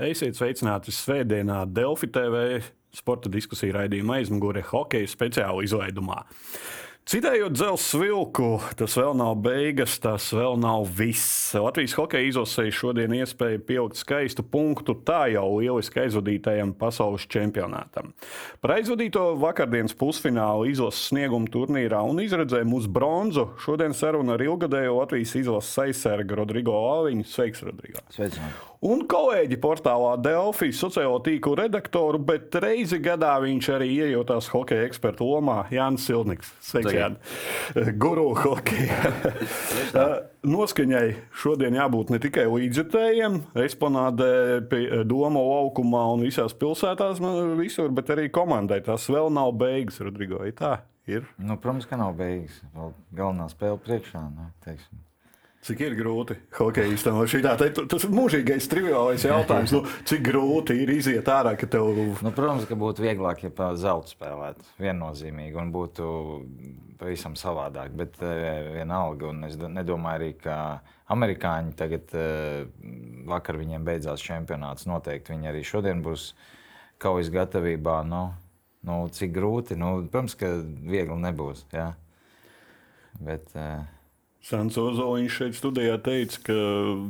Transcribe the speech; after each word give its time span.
Esiet 0.00 0.38
sveicināti 0.38 0.94
Svētdienā 0.96 1.66
Delfi 1.68 2.08
TV 2.08 2.62
sporta 2.96 3.28
diskusiju 3.28 3.74
raidījuma 3.76 4.16
aizmugurē 4.16 4.62
hokeja 4.70 5.08
speciāla 5.10 5.64
izlaidumā. 5.66 6.22
Citējot 7.10 7.52
dzelzceļa 7.56 8.00
vilku, 8.04 8.48
tas 8.78 8.94
vēl 8.96 9.16
nav 9.18 9.34
beigas, 9.42 9.96
tas 10.00 10.28
vēl 10.36 10.56
nav 10.62 10.86
viss. 10.94 11.50
Latvijas 11.58 11.96
hokeja 11.98 12.28
izlasēja 12.30 12.76
šodien 12.76 13.16
iespēju 13.18 13.60
pielikt 13.66 14.00
skaistu 14.00 14.44
punktu 14.46 14.94
tā 15.04 15.24
jau 15.34 15.44
lieliski 15.58 16.04
aizvadītajam 16.04 16.72
pasaules 16.80 17.26
čempionātam. 17.28 18.14
Par 18.62 18.76
aizvadīto 18.78 19.26
vakardienas 19.42 19.96
pusfināla 20.00 20.70
izlases 20.70 21.10
sniegumu 21.10 21.50
turnīrā 21.52 22.00
un 22.08 22.22
izredzēm 22.24 22.72
uz 22.78 22.88
bronzu 22.88 23.50
šodien 23.64 23.96
saruna 23.96 24.38
ar 24.38 24.48
ilgadējo 24.48 25.00
Latvijas 25.02 25.36
izlases 25.42 25.88
aizsargu 25.88 26.40
Rodrigo 26.44 26.78
Alviņu. 26.94 27.26
Sveiks, 27.26 27.66
Rodrigo! 27.66 28.06
Sveicināti! 28.14 28.69
Un 28.84 29.02
kolēģi 29.08 29.58
portālā 29.60 30.14
Delfī, 30.24 30.70
sociālo 30.76 31.18
tīklu 31.24 31.52
redaktoru, 31.60 32.20
bet 32.24 32.54
reizi 32.62 33.00
gadā 33.02 33.34
viņš 33.42 33.68
arī 33.76 33.88
iejūtās 34.06 34.48
hokeja 34.54 34.86
eksperta 34.88 35.26
lomā 35.26 35.58
Jānis 35.72 36.06
Silniks. 36.08 36.52
Sveiks, 36.64 36.92
Jānis! 36.96 37.90
Guru 38.00 38.30
hokeja. 38.38 39.12
Noskaņai 40.46 41.04
šodien 41.42 41.76
jābūt 41.76 42.14
ne 42.14 42.20
tikai 42.22 42.46
līdzjutējiem, 42.48 43.40
eksponādē 43.66 44.30
Doma 45.08 45.42
laukumā 45.44 46.06
un 46.14 46.24
visās 46.24 46.56
pilsētās, 46.56 47.20
visur, 47.60 47.92
bet 47.92 48.14
arī 48.16 48.30
komandai. 48.32 48.80
Tas 48.86 49.04
vēl 49.12 49.28
nav 49.34 49.52
beigas, 49.60 50.00
Rodrigo. 50.04 50.40
Tā 50.56 50.78
ir. 51.10 51.28
Nu, 51.36 51.58
protams, 51.60 51.86
ka 51.90 52.00
nav 52.00 52.16
beigas. 52.18 52.62
Vēl 52.72 52.96
galvenā 53.20 53.50
spēle 53.52 53.80
priekšā. 53.84 54.24
Nu, 54.32 54.50
teiksim. 54.64 55.04
Cik 55.60 55.82
ir 55.84 55.92
grūti 55.98 56.38
hokeistam? 56.56 57.18
Šitā, 57.28 57.50
te, 57.60 57.66
tas 57.76 58.04
ir 58.06 58.12
mūžīgais, 58.16 58.64
triviālais 58.72 59.26
jautājums. 59.26 59.74
Nu, 59.76 59.82
cik 60.08 60.22
grūti 60.30 60.78
ir 60.80 60.92
iziet 60.94 61.28
ārā, 61.28 61.52
ka 61.60 61.68
tev. 61.68 61.90
Nu, 62.24 62.32
protams, 62.32 62.64
ka 62.68 62.78
būtu 62.80 63.04
vieglāk, 63.04 63.42
ja 63.44 63.68
zelta 63.76 64.08
spēlētu 64.08 64.64
viennozīmīgi 64.80 65.60
un 65.60 65.68
būtu 65.74 66.06
pavisam 67.00 67.36
savādāk. 67.36 67.92
Bet 67.92 68.16
uh, 68.24 68.32
vienalga, 68.72 69.28
un 69.34 69.44
es 69.50 69.60
nedomāju 69.60 70.22
arī, 70.22 70.30
ka 70.40 70.56
amerikāņi 71.12 71.76
tagad, 71.76 72.16
uh, 72.16 72.64
vakar 73.28 73.60
viņiem 73.60 73.84
beidzās 73.84 74.24
čempionāts. 74.24 74.88
Noteikti 74.88 75.36
viņi 75.36 75.52
arī 75.52 75.60
šodien 75.60 76.00
būs 76.00 76.30
kaujas 77.04 77.28
gatavībā. 77.36 78.00
Nu, 78.08 78.30
nu, 78.88 79.02
cik 79.12 79.36
grūti? 79.36 79.76
Nu, 79.76 79.98
protams, 80.08 80.40
ka 80.40 80.56
viegli 80.64 81.20
nebūs. 81.20 81.66
Jā. 81.76 81.90
Bet, 83.20 83.52
uh, 83.60 83.84
Sants 84.40 84.78
Ozoliņš 84.80 85.34
šeit 85.36 85.56
studijā 85.58 85.98
teica, 86.00 86.38
ka 86.46 86.54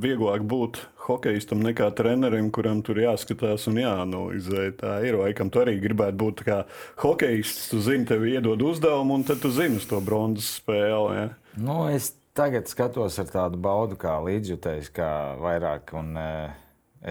vieglāk 0.02 0.42
būt 0.50 0.80
hokeistam 1.04 1.62
nekā 1.62 1.86
trenerim, 1.96 2.50
kuram 2.54 2.82
tur 2.86 2.98
jāskatās 2.98 3.68
un 3.70 3.78
jāanalizē. 3.78 4.64
Tā 4.80 4.96
ir. 5.06 5.18
Vai 5.20 5.30
kam 5.38 5.52
tu 5.52 5.62
arī 5.62 5.76
gribētu 5.82 6.18
būt 6.20 6.42
kā 6.46 6.58
hokeists, 7.02 7.68
tu 7.70 7.78
zini, 7.84 8.08
tev 8.08 8.26
iedod 8.26 8.62
uzdevumu, 8.66 9.20
un 9.20 9.26
tad 9.28 9.42
tu 9.44 9.52
zini 9.54 9.78
to 9.90 10.02
bronzas 10.04 10.56
spēli. 10.58 11.20
Ja? 11.20 11.28
Nu, 11.60 11.78
es 11.92 12.12
tagad 12.36 12.70
skatos 12.70 13.18
ar 13.22 13.30
tādu 13.30 13.62
baudu, 13.62 13.98
kā 14.00 14.18
līdzjutējs, 14.26 14.90
kā 14.98 15.10
vairāk. 15.40 15.94
Un, 16.00 16.18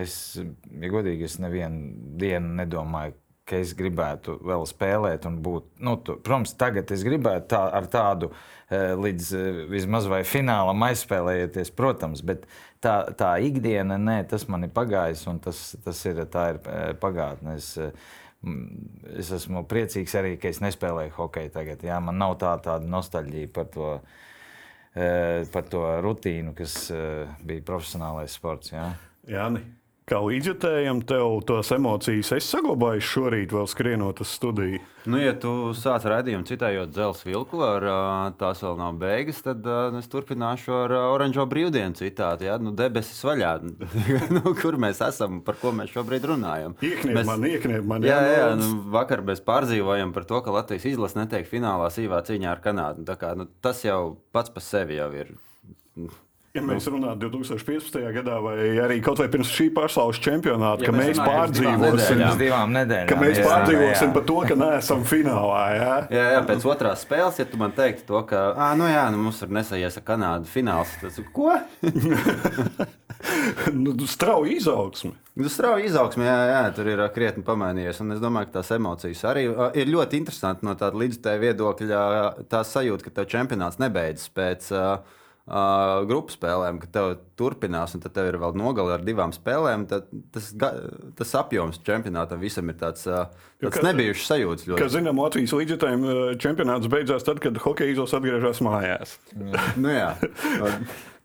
es, 0.03 0.13
ja 0.35 0.91
godīgi, 0.91 1.31
es 1.31 1.39
nevienu 1.39 2.15
dienu 2.19 2.59
nedomāju, 2.59 3.15
ka 3.49 3.57
es 3.63 3.73
gribētu 3.77 4.37
vēl 4.45 4.65
spēlēt 4.69 5.25
un 5.29 5.39
būt. 5.43 5.67
Nu, 5.85 5.95
tu, 6.05 6.15
protams, 6.21 6.53
tagad 6.59 6.91
es 6.93 7.03
gribētu 7.05 7.49
tā, 7.55 7.61
ar 7.79 7.89
tādu 7.91 8.29
eh, 8.31 8.93
līdz 8.99 9.29
eh, 9.37 9.61
vismaz 9.71 10.09
vai 10.11 10.21
finālam 10.27 10.85
aizspēlēties, 10.89 11.73
protams, 11.77 12.23
bet 12.25 12.45
tā, 12.83 13.01
tā 13.17 13.33
ikdiena, 13.45 13.97
nē, 14.01 14.21
tas 14.31 14.47
man 14.51 14.67
ir 14.67 14.73
pagājis 14.75 15.25
un 15.31 15.41
tas, 15.43 15.63
tas 15.85 16.03
ir, 16.09 16.23
ir 16.25 16.61
eh, 16.61 16.93
pagātne. 17.01 17.57
Es, 17.59 17.73
es 19.19 19.33
esmu 19.35 19.65
priecīgs 19.67 20.15
arī, 20.15 20.37
ka 20.39 20.47
es 20.47 20.61
nespēlēju 20.63 21.17
hokeju 21.17 21.51
tagad. 21.57 21.83
Jā, 21.83 21.99
man 22.03 22.21
nav 22.21 22.37
tā, 22.39 22.53
tāda 22.63 22.87
nostalģija 22.87 23.53
par 23.55 23.69
to. 23.75 23.99
Par 25.53 25.67
to 25.69 25.83
rutīnu, 26.01 26.55
kas 26.57 26.89
bija 27.45 27.61
profesionālais 27.63 28.33
sports. 28.35 28.73
Jā, 28.73 28.87
Jāni 29.29 29.61
kā 30.09 30.19
līdzjutējam, 30.23 31.03
tev 31.07 31.39
tos 31.47 31.69
emocijas 31.75 32.31
es 32.35 32.47
saglabāju 32.49 33.03
šorīt, 33.05 33.53
vēl 33.53 33.67
skrienot 33.69 34.21
uz 34.23 34.31
studiju. 34.33 34.79
Nu, 35.09 35.17
ja 35.21 35.31
tu 35.37 35.71
sāc 35.77 36.03
redzējumu 36.09 36.45
citējot 36.45 36.91
dzelzceļa 36.93 37.31
vilku, 37.31 37.61
ar 37.63 37.85
tās 38.39 38.61
vēl 38.65 38.75
nav 38.79 38.97
beigas, 39.01 39.39
tad 39.45 39.65
es 39.99 40.09
turpināšu 40.11 40.75
ar 40.75 40.95
oranžo 40.99 41.45
brīvdienu 41.49 41.97
citātu. 41.97 42.47
Ja? 42.49 42.57
Nu, 42.61 42.73
debesis 42.77 43.21
vaļā, 43.25 43.53
nu, 44.35 44.43
kur 44.59 44.79
mēs 44.81 45.01
esam, 45.05 45.39
par 45.45 45.59
ko 45.61 45.73
mēs 45.77 45.93
šobrīd 45.95 46.29
runājam. 46.33 46.75
Iekniep 46.83 47.21
mēs... 47.21 47.29
man, 47.29 47.49
iekniep 47.49 47.89
man. 47.89 48.07
Jā, 48.07 48.21
jā, 48.25 48.39
jā 48.41 48.49
nu, 48.59 48.71
vakar 48.93 49.23
mēs 49.25 49.43
pārdzīvojam 49.47 50.13
par 50.15 50.27
to, 50.29 50.41
ka 50.45 50.55
Latvijas 50.59 50.89
izlase 50.91 51.21
netiek 51.21 51.47
finālā 51.49 51.91
sīvā 51.93 52.23
cīņā 52.27 52.51
ar 52.53 52.63
Kanādu. 52.65 53.07
Kā, 53.19 53.35
nu, 53.39 53.47
tas 53.63 53.85
jau 53.85 54.17
pats 54.35 54.53
par 54.53 54.65
sevi 54.65 54.99
jau 54.99 55.11
ir 55.15 55.37
Ja 56.57 56.63
mēs 56.65 56.87
runājam 56.89 57.19
2015. 57.21 57.99
gadā, 58.15 58.39
vai 58.41 58.55
arī 58.81 58.95
kaut 59.05 59.19
vai 59.21 59.27
pirms 59.29 59.51
šī 59.53 59.67
pasaules 59.75 60.17
čempionāta, 60.25 60.81
ja 60.81 60.89
ka 60.89 60.95
mēs, 60.97 61.11
mēs 61.11 61.19
pārdzīvosim, 61.21 62.23
divām 62.39 62.71
nedēļām, 62.73 63.09
ka 63.11 63.17
mēs 63.21 63.37
jā, 63.37 63.43
pārdzīvosim 63.45 64.07
jā. 64.09 64.13
par 64.15 64.25
to, 64.31 64.37
ka 64.49 64.57
neesam 64.57 65.03
finālā. 65.05 65.59
Jā, 65.75 65.91
jā, 66.09 66.23
jā 66.33 66.39
pēc 66.49 66.65
otrās 66.73 67.03
spēles, 67.05 67.37
ja 67.37 67.45
tu 67.51 67.59
man 67.61 67.75
teiktu, 67.77 68.07
to, 68.07 68.23
ka 68.31 68.41
ah, 68.55 68.73
nu 68.79 68.87
jā, 68.89 69.03
nu 69.13 69.21
mums 69.27 69.43
ir 69.45 69.53
nesaies 69.59 69.99
ar 70.01 70.05
Kanādu 70.07 70.49
fināls, 70.49 70.95
tad 71.03 71.19
ko? 71.37 71.53
nu, 73.83 73.93
strauji 74.09 74.57
izaugsme. 74.57 75.13
Nu, 75.37 75.53
strauji 75.53 75.85
izaugsme, 75.91 76.25
jā, 76.25 76.39
jā, 76.49 76.65
tur 76.73 76.89
ir 76.89 77.05
krietni 77.13 77.45
pamainījies. 77.45 78.01
Un 78.01 78.17
es 78.17 78.25
domāju, 78.25 78.49
ka 78.49 78.57
tās 78.57 78.73
emocijas 78.73 79.21
arī 79.29 79.45
ir 79.77 79.93
ļoti 79.93 80.17
interesanti 80.17 80.65
no 80.65 80.73
tāda 80.79 80.97
līdzstēja 80.97 81.45
viedokļa. 81.45 82.03
Tā 82.49 82.65
sajūta, 82.65 83.05
ka 83.05 83.15
tev 83.19 83.29
čempionāts 83.37 83.77
nebeidzas 83.85 84.33
pēc. 84.33 84.73
Uh, 84.73 85.17
uh, 85.49 86.05
grupu 86.09 86.33
spēlēm, 86.35 86.79
ka 86.79 86.89
tev 86.93 87.09
turpinās, 87.39 87.95
un 87.97 88.03
tad 88.03 88.15
tev 88.15 88.29
ir 88.29 88.39
vēl 88.41 88.55
nogale 88.59 88.95
ar 88.95 89.03
divām 89.05 89.33
spēlēm. 89.35 89.85
Tas, 89.89 90.49
tas 91.19 91.35
apjoms 91.41 91.81
čempionātam 91.85 92.41
visam 92.43 92.71
ir 92.71 92.79
tāds, 92.79 93.05
uh, 93.09 93.27
tāds 93.63 93.83
nebijušs 93.85 94.31
sajūts. 94.31 94.67
Ļoti. 94.69 94.81
Kā 94.81 94.89
zinām, 94.93 95.21
Latvijas 95.25 95.55
līdzekļiem 95.59 96.09
čempionāts 96.41 96.91
beidzās 96.91 97.27
tad, 97.27 97.41
kad 97.43 97.59
hokeja 97.65 97.95
izlase 97.97 98.19
atgriežas 98.19 98.63
mājās. 98.65 99.17
nu, 99.79 99.89
jā. 99.91 100.13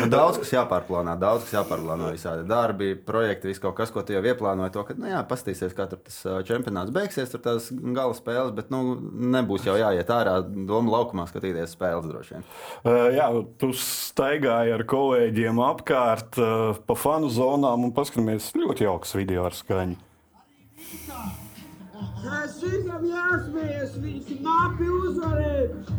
Nu, 0.00 0.06
daudz 0.10 0.40
kas 0.40 0.50
jāpārplāno, 0.52 1.14
daudz 1.20 1.44
kas 1.46 1.54
jāpārplāno. 1.60 2.10
Visādi 2.14 2.44
darbi, 2.48 2.90
projekti, 3.06 3.50
viss 3.50 3.62
kaut 3.62 3.76
kas, 3.78 3.92
ko 3.94 4.02
tu 4.06 4.14
jau 4.16 4.22
ieplānoji. 4.26 4.72
To, 4.74 4.84
ka, 4.88 4.96
nu, 4.98 5.08
jā, 5.10 5.20
pastīsies, 5.30 5.74
kā 5.76 5.86
tas 5.90 6.18
čempionāts 6.48 6.92
beigsies, 6.94 7.30
tur 7.32 7.42
tās 7.44 7.70
gala 7.70 8.16
spēles, 8.18 8.52
bet 8.56 8.72
nu, 8.74 8.96
nebūs 9.36 9.68
jau 9.68 9.76
jāiet 9.80 10.10
ārā 10.14 10.38
domu 10.44 10.94
laukumā 10.94 11.28
skatīties 11.30 11.76
spēles 11.76 12.08
droši 12.10 12.36
vien. 12.36 12.48
Uh, 12.82 13.06
jā, 13.16 13.28
tu 13.62 13.72
staigāji 13.78 14.74
ar 14.76 14.86
kolēģiem 14.90 15.62
apkārt 15.70 16.40
uh, 16.42 16.80
pa 16.86 16.98
fanu 16.98 17.30
zonām 17.32 17.86
un 17.88 17.94
paskatāmies 17.96 18.52
ļoti 18.58 18.88
jauks 18.88 19.14
video 19.18 19.46
ar 19.48 19.56
skaņu. 19.56 20.00
Mēs 22.00 22.56
viņam 22.62 23.04
jāsmējas, 23.10 23.96
viņš 24.00 24.30
napi 24.44 24.88
uzvarēja. 24.88 25.98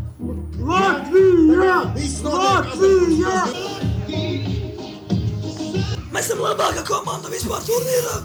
Latvija! 0.62 1.78
Latvija! 2.26 3.38
Mēs 6.12 6.28
esam 6.28 6.44
labākā 6.44 6.84
komanda 6.86 7.32
vispār 7.32 7.64
turnīrā, 7.66 8.18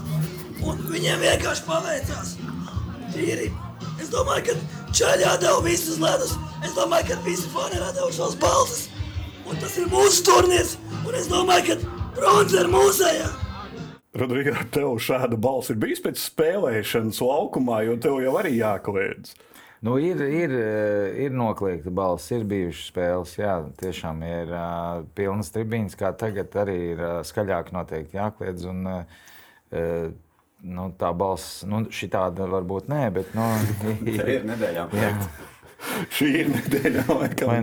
un 0.67 0.83
viņiem 0.91 1.23
vienkārši 1.23 1.65
paveicās. 1.69 2.35
Tīri. 3.13 3.49
Es 4.01 4.11
domāju, 4.13 4.51
ka 4.51 4.91
čaļā 4.93 5.37
deva 5.41 5.63
visus 5.65 5.97
ledus. 6.01 6.35
Es 6.65 6.75
domāju, 6.77 7.11
ka 7.11 7.19
visi 7.25 7.49
fani 7.53 7.79
ir 7.79 7.89
devušos 7.97 8.37
balsas. 8.41 8.87
Un 9.47 9.57
tas 9.61 9.77
ir 9.79 9.89
mūsu 9.89 10.25
turnīrs, 10.27 10.77
un 11.05 11.15
es 11.17 11.29
domāju, 11.31 11.77
ka 11.77 12.15
bronza 12.17 12.61
ir 12.61 12.73
mūsējā. 12.73 13.46
Rodrigo, 14.15 14.55
tev 14.71 14.95
šāda 15.03 15.37
balss 15.39 15.73
ir 15.73 15.79
bijusi 15.81 16.05
pēc 16.05 16.21
spēlēšanas 16.21 17.19
laukumā, 17.21 17.81
jo 17.87 17.97
tev 18.01 18.21
jau 18.23 18.37
arī 18.39 18.55
jākliedz. 18.57 19.35
Nu, 19.85 19.99
ir, 20.01 20.21
ir, 20.25 20.53
ir 21.21 21.35
nokliegta 21.37 21.91
balss, 21.93 22.31
ir 22.33 22.47
bijušas 22.49 22.87
spēles. 22.89 23.35
Jā, 23.37 23.57
tiešām 23.77 24.23
ir 24.25 24.49
uh, 24.49 25.03
pilnas 25.17 25.53
tribīnas, 25.53 25.93
kā 25.99 26.09
tagad 26.17 26.55
arī 26.57 26.77
ir 26.95 27.03
uh, 27.03 27.19
skaļāk 27.27 27.69
noteikti 27.75 28.17
jākliedz. 28.17 28.65
Un, 28.71 28.87
uh, 28.89 30.07
nu, 30.65 30.87
tā 30.97 31.11
balss, 31.13 31.61
nu, 31.69 31.83
šī 31.93 32.09
tāda 32.15 32.49
varbūt 32.49 32.89
nē, 32.89 33.03
bet. 33.19 33.37
Nu, 33.37 33.45
ir 34.17 34.47
nedēļā. 34.51 34.89
Jā. 34.97 35.13
Šī 36.09 36.31
ir 36.41 36.53
nedēļa, 36.55 37.05
laikam, 37.11 37.53
Vai 37.53 37.59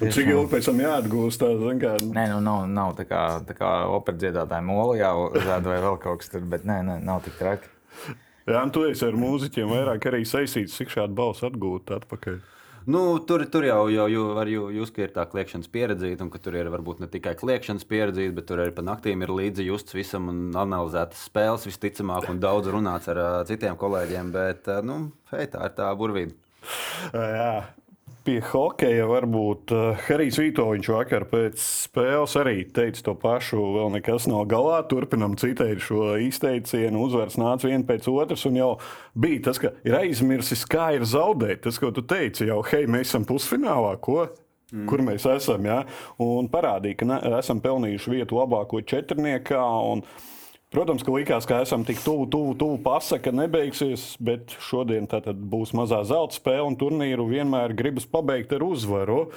Cik 0.00 0.26
ilgi 0.26 0.48
pēc 0.50 0.68
tam 0.70 0.80
jāatgūst? 0.82 1.42
Tā, 1.42 1.74
kā... 1.80 1.92
Nē, 2.02 2.26
nu, 2.32 2.40
nav, 2.44 2.64
nav 2.70 2.94
tā 2.98 3.06
kā, 3.08 3.20
tā 3.46 3.54
kā 3.58 3.70
opera 3.94 4.18
dziedātāja 4.18 4.66
mola 4.66 4.96
jāuzrāda 4.98 5.70
vai 5.70 5.78
vēl 5.84 6.00
kaut 6.02 6.22
kas 6.22 6.32
tur, 6.32 6.42
bet 6.50 6.66
nē, 6.66 6.80
nē 6.88 6.96
nav 7.06 7.22
tik 7.26 7.38
traki. 7.38 7.70
Jā, 8.44 8.58
un 8.60 8.72
tu 8.74 8.82
esi 8.88 9.06
ar 9.06 9.14
mūziķiem 9.16 9.70
vairāk 9.70 10.10
arī 10.10 10.24
saistīts, 10.28 10.74
cik 10.76 10.90
šādu 10.92 11.16
balsu 11.16 11.46
atgūt 11.48 11.94
atpakaļ. 11.96 12.42
Nu, 12.84 13.00
tur, 13.24 13.46
tur 13.48 13.64
jau, 13.64 13.86
jau, 13.88 14.04
jau 14.12 14.64
jūs, 14.76 14.90
ka 14.92 15.06
ir 15.06 15.12
tā 15.14 15.22
kliēšanas 15.30 15.70
pieredze, 15.72 16.10
un 16.20 16.28
ka 16.28 16.40
tur 16.42 16.58
ir 16.58 16.68
varbūt 16.68 17.00
ne 17.00 17.08
tikai 17.08 17.32
kliēšanas 17.40 17.86
pieredze, 17.88 18.26
bet 18.36 18.44
tur 18.50 18.60
arī 18.60 18.74
pa 18.76 18.84
naktīm 18.84 19.24
ir 19.24 19.32
līdzi 19.32 19.64
justs 19.70 19.96
visam 19.96 20.28
un 20.28 20.42
analizētas 20.60 21.22
spēles 21.30 21.64
visticamāk, 21.70 22.28
un 22.28 22.42
daudz 22.42 22.68
runāts 22.74 23.08
ar 23.08 23.22
uh, 23.22 23.38
citiem 23.48 23.78
kolēģiem. 23.80 24.34
Bet, 24.34 24.68
uh, 24.68 24.84
nu, 24.84 24.98
hei, 25.32 25.46
tā 25.48 25.64
ir 25.70 25.78
tā 25.78 25.88
burvība. 25.96 26.36
Jā. 27.14 27.54
Pie 28.24 28.38
hokeja 28.40 29.04
varbūt 29.04 29.72
uh, 29.76 29.98
Harijs 30.06 30.38
Vitovičs 30.40 30.88
vakar 30.88 31.26
pēc 31.28 31.60
spēles 31.60 32.32
arī 32.40 32.62
teica 32.72 33.02
to 33.10 33.12
pašu. 33.20 33.58
Vēl 33.74 33.90
nekas 33.98 34.24
nav 34.30 34.46
galā. 34.48 34.78
Turpinam 34.88 35.34
citēt 35.36 35.82
šo 35.84 36.14
izteicienu. 36.24 37.02
Uzvaras 37.04 37.36
nāca 37.36 37.68
viena 37.68 37.84
pēc 37.84 38.08
otras. 38.08 38.46
Un 38.48 38.56
jau 38.56 38.70
bija 39.12 39.42
tas, 39.50 39.60
ka 39.60 39.74
ir 39.84 39.98
aizmirsis, 39.98 40.64
kā 40.64 40.94
ir 40.96 41.04
zaudēt. 41.04 41.66
Tas, 41.66 41.76
ko 41.82 41.92
tu 41.92 42.00
teici, 42.08 42.48
jau 42.48 42.62
hei, 42.70 42.86
mēs 42.88 43.12
esam 43.12 43.28
pusfinālā. 43.28 43.98
Ko? 44.00 44.22
Mm. 44.72 44.86
Kur 44.88 45.04
mēs 45.04 45.28
esam? 45.28 45.68
Ja? 45.68 45.82
Un 46.24 46.48
parādīja, 46.48 47.02
ka 47.02 47.10
ne, 47.10 47.20
esam 47.42 47.60
pelnījuši 47.60 48.16
vietu 48.16 48.40
labāko 48.40 48.80
četrniekā. 48.88 49.66
Un, 49.92 50.00
Protams, 50.74 51.04
ka 51.06 51.12
likās, 51.14 51.46
ka 51.46 51.60
esam 51.62 51.84
tik 51.86 52.00
tuvu, 52.02 52.26
tuvu, 52.30 52.54
tuvu 52.58 52.78
pasaka, 52.82 53.30
nebeigsies, 53.30 54.16
bet 54.18 54.56
šodien 54.66 55.06
tātad 55.10 55.38
būs 55.38 55.70
mazā 55.78 56.00
zelta 56.08 56.34
spēle 56.34 56.64
un 56.66 56.74
turnīru 56.80 57.28
vienmēr 57.30 57.76
gribas 57.78 58.08
pabeigt 58.10 58.52
ar 58.56 58.64
uzvaru. 58.66 59.28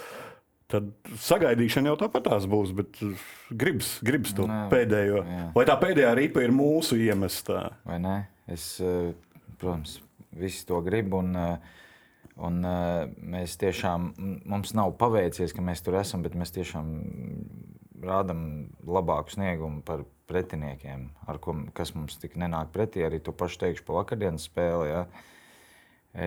Tad 0.68 0.89
sagaidīšana 1.24 1.94
jau 1.94 2.00
tāpat 2.01 2.25
tās 2.28 2.48
būs, 2.50 2.74
bet 2.75 2.98
uh, 3.06 3.13
gribas, 3.56 3.94
gribas 4.04 4.34
to 4.36 4.48
Nē, 4.50 4.66
pēdējo. 4.74 5.22
jā. 5.24 5.45
Vai 5.56 5.63
tā 5.69 5.78
pēdējā 5.80 6.10
ripa 6.18 6.44
ir 6.44 6.51
mūsu 6.51 6.98
iemestā? 7.00 7.69
vai 7.88 8.01
ne? 8.04 8.16
Es, 8.51 8.66
eh, 8.81 9.13
protams, 9.62 10.00
visi 10.36 10.66
to 10.68 10.81
grib. 10.84 11.13
Un, 11.16 11.36
eh, 11.38 11.78
un 12.38 12.60
mēs 13.31 13.56
tiešām, 13.62 14.10
mums 14.45 14.74
nav 14.78 14.92
paveicies, 15.00 15.56
ka 15.56 15.63
mēs 15.63 15.86
tur 15.86 16.01
esam, 16.01 16.25
bet 16.25 16.36
mēs 16.38 16.51
tiešām 16.57 16.92
rādām 18.04 18.42
labāku 18.86 19.34
sniegumu 19.34 19.82
par 19.86 20.04
pretiniekiem, 20.28 21.08
ko, 21.42 21.56
kas 21.76 21.94
mums 21.96 22.20
tik 22.22 22.36
nenāk 22.40 22.72
pretī. 22.76 23.06
Arī 23.08 23.20
to 23.24 23.34
pašu 23.36 23.62
teikšu 23.64 23.86
par 23.88 24.02
vakardienas 24.02 24.48
spēli. 24.50 24.92
Ja? 24.92 25.06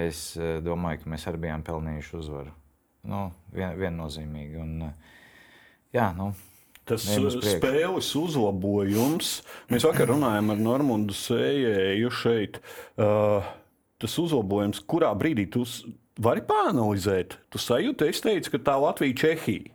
Es 0.00 0.30
eh, 0.40 0.58
domāju, 0.64 1.04
ka 1.04 1.12
mēs 1.14 1.26
arī 1.28 1.44
bijām 1.46 1.64
pelnījuši 1.66 2.16
uzvaru. 2.20 2.54
Nu, 3.10 3.26
vien, 3.54 3.74
viennozīmīgi. 3.80 4.60
Un, 4.60 4.88
eh, 4.88 5.18
jā, 5.96 6.10
nu, 6.16 6.32
Tas 6.90 7.04
priekšu. 7.06 7.42
spēles 7.44 8.08
uzlabojums. 8.18 9.34
Mēs 9.70 9.86
vakar 9.86 10.10
runājām 10.10 10.50
ar 10.50 10.62
Normūnu 10.64 11.14
Sējēju 11.14 12.10
šeit. 12.10 12.58
Uh, 12.98 13.46
tas 14.02 14.16
uzlabojums, 14.18 14.80
kurā 14.90 15.12
brīdī 15.14 15.46
tu 15.54 15.62
vari 16.18 16.42
pāanalizēt? 16.48 17.36
Tu 17.52 17.62
sajūti, 17.62 18.08
es 18.10 18.24
teicu, 18.24 18.56
ka 18.56 18.62
tā 18.72 18.74
Latvija, 18.82 19.18
Čehija. 19.22 19.70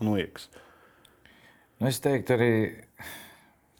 Man 0.00 0.12
liekas, 0.18 0.50
Nu, 1.80 1.88
es 1.88 1.96
teiktu, 2.04 2.34
arī, 2.36 2.54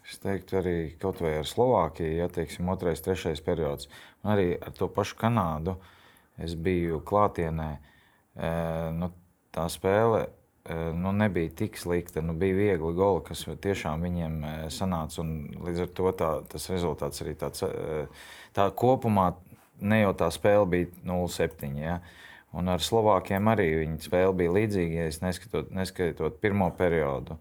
es 0.09 0.17
teiktu 0.23 0.57
arī 0.57 0.75
kaut 0.97 1.19
vai 1.21 1.35
ar 1.37 1.45
Slovākiju, 1.45 2.15
ja 2.17 2.25
teiksim, 2.33 2.71
otrais, 2.73 3.03
trešais 3.05 3.43
periods. 3.45 3.91
Un 4.23 4.31
arī 4.33 4.47
ar 4.57 4.73
to 4.73 4.87
pašu 4.89 5.19
Kanādu 5.19 5.75
es 6.41 6.55
biju 6.57 7.03
klātienē. 7.05 7.67
E, 7.77 8.49
nu, 8.97 9.11
tā 9.53 9.67
spēle 9.69 10.23
e, 10.25 10.79
nu, 10.97 11.13
nebija 11.13 11.53
tik 11.61 11.77
slikta. 11.77 12.25
Nu, 12.25 12.33
bija 12.41 12.57
viegli 12.57 12.97
goli, 12.97 13.21
kas 13.29 13.45
tiešām 13.67 14.01
viņiem 14.07 14.41
e, 14.41 14.55
sanāca. 14.73 15.27
Līdz 15.69 15.85
ar 15.85 15.93
to 16.01 16.15
tā, 16.17 16.31
tas 16.49 16.67
rezultāts 16.73 17.21
arī 17.21 17.37
tāds 17.37 17.69
e, 17.69 17.71
tā 18.57 18.65
kopumā 18.73 19.29
ne 19.85 20.01
jau 20.01 20.17
tā 20.17 20.33
spēle 20.33 20.65
bija 20.73 20.89
0-7. 21.05 21.69
Ja? 21.77 22.01
Un 22.57 22.73
ar 22.73 22.81
Slovākiem 22.81 23.53
arī 23.53 23.71
viņa 23.85 24.09
spēle 24.09 24.33
bija 24.41 24.57
līdzīga, 24.57 25.03
ja 25.03 25.09
es 25.13 25.21
neskatot, 25.21 25.69
neskaitot 25.69 26.41
pirmo 26.41 26.73
periodu. 26.81 27.37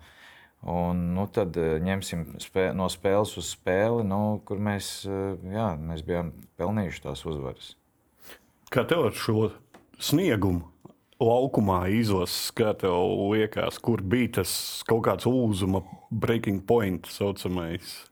Un, 0.60 0.98
nu, 1.16 1.24
tad 1.32 1.56
eh, 1.56 1.78
ņemsim 1.80 2.26
spē, 2.42 2.66
no 2.76 2.90
spēles 2.92 3.32
uz 3.40 3.54
spēli, 3.54 4.04
nu, 4.04 4.40
kur 4.44 4.60
mēs, 4.60 4.90
eh, 5.08 5.38
jā, 5.54 5.70
mēs 5.80 6.04
bijām 6.04 6.34
pelnījuši 6.60 7.06
tās 7.06 7.24
uzvaras. 7.24 7.74
kā 8.70 8.84
tev 8.84 9.06
ar 9.08 9.16
šo 9.16 9.48
sniegumu 9.98 10.68
laukumā 11.20 11.88
izlases, 11.92 12.52
kā 12.52 12.74
tev 12.76 12.92
liekas, 13.32 13.80
kur 13.80 14.02
bija 14.04 14.40
tas 14.40 14.52
kaut 14.88 15.04
kāds 15.08 15.26
uzuma 15.28 15.82
breaking 16.10 16.60
point, 16.60 17.08
tā 17.08 17.16
saucamais. 17.16 18.09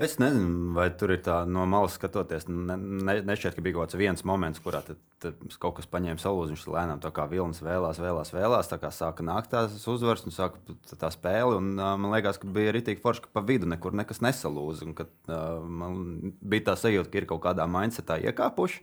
Es 0.00 0.14
nezinu, 0.16 0.70
vai 0.72 0.86
tur 0.96 1.10
ir 1.12 1.18
tā 1.20 1.42
no 1.44 1.66
malas 1.68 1.98
skatoties. 1.98 2.46
Ne, 2.48 2.72
ne, 2.78 3.18
nešķiet, 3.28 3.52
ka 3.52 3.64
bija 3.64 3.76
kaut 3.76 3.90
kāds 3.90 3.98
viens 4.00 4.22
moments, 4.24 4.62
kurā 4.64 4.80
tad, 4.86 4.96
tad 5.20 5.42
kaut 5.60 5.74
kas 5.76 5.90
paņēma 5.92 6.22
salūzi. 6.22 6.54
Viņš 6.54 6.62
lēnām 6.72 7.02
tā 7.04 7.10
kā 7.12 7.26
vilnis 7.28 7.60
vēlās, 7.60 8.00
vēlās, 8.00 8.32
vēlās. 8.32 8.70
Tā 8.70 8.78
kā 8.80 8.88
sāka 8.96 9.26
nākt 9.28 9.52
tās 9.52 9.76
uzvaras 9.92 10.24
un 10.24 10.32
sāka 10.32 10.78
tā 10.94 11.10
spēle. 11.12 11.58
Un, 11.60 11.74
man 11.76 12.08
liekas, 12.14 12.40
ka 12.40 12.48
bija 12.48 12.72
arī 12.72 12.80
tik 12.86 13.04
forši, 13.04 13.26
ka 13.26 13.34
pa 13.36 13.44
vidu 13.44 13.68
nekur 13.68 13.92
nekas 14.00 14.22
nesalūza. 14.24 14.88
Un, 14.88 14.96
kad, 14.96 15.12
man 15.28 16.00
bija 16.40 16.70
tā 16.70 16.78
sajūta, 16.80 17.12
ka 17.12 17.20
ir 17.20 17.28
kaut 17.34 17.44
kādā 17.44 17.68
mindsetā 17.68 18.16
iekāpuši. 18.24 18.80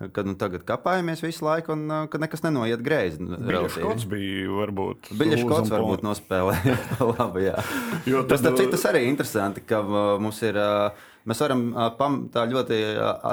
Kad 0.00 0.24
nu, 0.24 0.32
tagad 0.40 0.62
kāpājamies 0.64 1.20
visu 1.20 1.44
laiku, 1.44 1.74
un 1.76 1.82
uh, 1.92 2.04
ka 2.08 2.16
nekas 2.22 2.40
nenoiet 2.40 2.80
greizi. 2.80 3.20
nu, 3.20 3.36
kods 3.74 4.06
bija 4.08 4.48
varbūt. 4.48 5.10
Kods 5.12 5.68
varbūt 5.68 6.00
punkts. 6.00 6.06
nospēlē. 6.06 6.54
Labi, 7.18 7.44
jā. 7.50 7.60
Jo 8.08 8.22
Tas, 8.24 8.40
tad, 8.40 8.46
starp 8.46 8.60
citu, 8.62 8.72
tas 8.78 8.86
arī 8.88 9.04
interesanti, 9.10 9.64
ka 9.64 9.84
uh, 9.84 10.02
mums 10.22 10.40
ir. 10.46 10.56
Uh, 10.56 11.06
Mēs 11.28 11.36
varam 11.44 11.66
pam, 11.98 12.14
tā 12.32 12.46
ļoti 12.48 12.76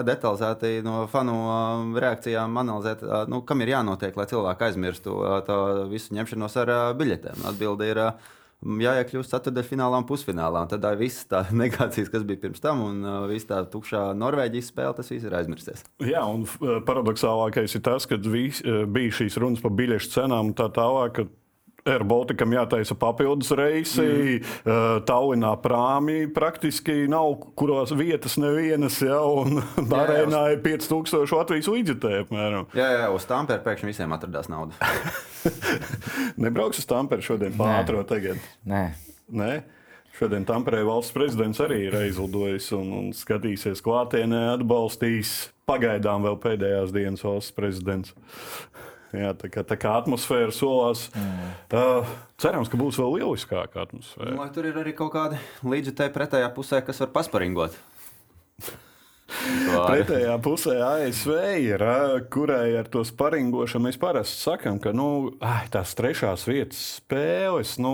detalizēti 0.03 0.81
no 0.83 1.05
fanu 1.07 1.37
reakcijām 1.95 2.59
analizēt, 2.59 2.99
nu, 3.31 3.39
kam 3.47 3.63
ir 3.63 3.71
jānotiek, 3.71 4.11
lai 4.19 4.25
cilvēki 4.27 4.65
aizmirstu 4.67 5.13
to 5.47 5.59
visu 5.87 6.17
ņemšanos 6.17 6.57
ar 6.65 6.71
biļetēm. 6.99 7.45
Atbilde 7.47 7.87
ir 7.87 8.01
jāiekļūst 8.65 9.33
ceturdaļfinālā 9.33 10.01
un 10.01 10.07
pusfinālā. 10.09 10.63
Un 10.65 10.71
tad 10.71 10.85
uh, 10.87 10.95
viss 10.97 11.27
tā 11.29 11.43
negācijas, 11.61 12.11
kas 12.13 12.25
bija 12.27 12.41
pirms 12.45 12.63
tam, 12.63 12.83
un 12.87 13.01
uh, 13.05 13.17
viss 13.29 13.47
tā 13.49 13.61
tukšā 13.71 14.09
Norvēģijas 14.17 14.71
spēle, 14.73 14.95
tas 14.97 15.11
viss 15.13 15.27
ir 15.27 15.35
aizmirsties. 15.37 15.85
Jā, 16.05 16.23
un 16.25 16.47
uh, 16.47 16.79
paradoxālākais 16.87 17.77
ir 17.77 17.83
tas, 17.85 18.09
ka 18.09 18.17
uh, 18.17 18.85
bija 18.89 19.19
šīs 19.21 19.37
runas 19.41 19.63
par 19.63 19.75
biļešu 19.77 20.15
cenām 20.17 20.51
un 20.51 20.57
tā 20.57 20.69
tālāk. 20.73 21.27
Ka 21.87 21.95
Air 21.95 22.03
Balticam 22.07 22.51
jātaisa 22.51 22.97
papildus 22.99 23.53
reisi, 23.55 24.03
mm. 24.03 24.67
uh, 24.67 24.99
Tallinā 25.07 25.53
prāmi 25.63 26.27
praktiski 26.33 27.07
nav, 27.11 27.37
kuros 27.59 27.95
vietas 27.97 28.37
nevienas, 28.41 28.99
ja, 29.05 29.21
un 29.23 29.61
arēnā 30.01 30.43
ir 30.55 30.61
5000 30.65 31.35
Latvijas 31.37 31.71
līdzekļu 31.71 32.25
apmēram. 32.25 32.67
Jā, 32.77 32.91
jā, 32.97 33.07
uz 33.15 33.27
Tampēra 33.29 33.63
pēkšņi 33.65 33.91
visiem 33.93 34.15
atradās 34.15 34.51
nauda. 34.51 34.75
Nebrauks 36.43 36.83
uz 36.83 36.87
Tamperi 36.89 37.23
šodien 37.25 37.55
pātro 37.57 38.03
tagad. 38.07 38.41
Nē, 38.67 38.89
Nē? 39.27 39.51
Šodien 40.17 40.47
Tamperē 40.49 40.79
valsts 40.87 41.13
prezidents 41.13 41.59
arī 41.61 41.83
ir 41.91 41.95
aizlidojis 41.99 42.71
un, 42.73 42.87
un 42.97 43.09
skatīsies 43.13 43.83
klātienē, 43.85 44.39
atbalstīs 44.55 45.51
pagaidām 45.69 46.25
vēl 46.25 46.39
pēdējās 46.41 46.93
dienas 46.95 47.25
valsts 47.27 47.53
prezidents. 47.53 48.15
Jā, 49.15 49.31
tā, 49.39 49.47
kā, 49.51 49.63
tā 49.63 49.77
kā 49.79 49.93
atmosfēra 50.01 50.51
solās. 50.51 51.05
Mm. 51.15 51.51
Uh, 51.71 52.09
cerams, 52.41 52.71
ka 52.71 52.79
būs 52.79 52.99
vēl 52.99 53.21
lieliskāka 53.21 53.85
atmosfēra. 53.85 54.35
Vai 54.39 54.49
tur 54.55 54.67
ir 54.67 54.81
arī 54.81 54.95
kaut 54.97 55.13
kādi 55.15 55.39
līdzekļi 55.63 56.11
pretējā 56.17 56.49
pusē, 56.55 56.81
kas 56.83 56.99
var 57.05 57.13
pasparingot? 57.15 57.77
Pretējā 59.27 60.35
pusē 60.43 60.77
ASV 60.83 61.33
ir, 61.59 61.83
kurai 62.31 62.77
ar 62.79 62.87
to 62.91 63.03
sparingošanu 63.07 63.87
mēs 63.87 63.99
parasti 63.99 64.39
sakām, 64.43 64.79
ka 64.83 64.93
nu, 64.95 65.33
ai, 65.43 65.67
tās 65.71 65.95
trešās 65.99 66.47
vietas 66.47 66.79
spēles 67.01 67.75
nu, 67.83 67.93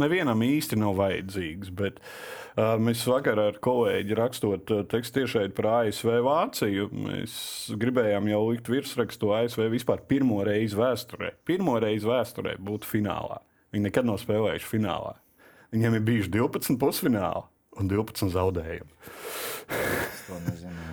nevienam 0.00 0.42
īsti 0.44 0.78
nav 0.80 0.96
vajadzīgas. 0.98 1.72
Bet, 1.76 2.00
uh, 2.00 2.74
mēs 2.82 3.04
vakar 3.08 3.40
ar 3.42 3.58
kolēģi 3.64 4.18
rakstot 4.18 4.74
uh, 4.74 4.84
tekstu 4.90 5.22
tiešai 5.22 5.48
par 5.56 5.70
ASV 5.80 6.18
Vāciju. 6.26 6.90
Mēs 7.06 7.34
gribējām 7.80 8.30
jau 8.32 8.42
likt 8.50 8.70
virsrakstu 8.72 9.34
ASV 9.36 9.66
vispār 9.72 10.04
pirmo 10.10 10.42
reizi 10.46 10.78
vēsturē. 10.78 11.34
Pirmo 11.48 11.78
reizi 11.82 12.10
vēsturē 12.10 12.56
būt 12.62 12.86
finālā. 12.88 13.40
Viņi 13.74 13.88
nekad 13.88 14.06
nav 14.06 14.20
spēlējuši 14.22 14.70
finālā. 14.70 15.16
Viņiem 15.74 15.98
ir 15.98 16.06
bijuši 16.06 16.30
12 16.36 16.78
pusfināli 16.78 17.42
un 17.80 17.90
12 17.90 18.30
zaudējumi. 18.30 18.92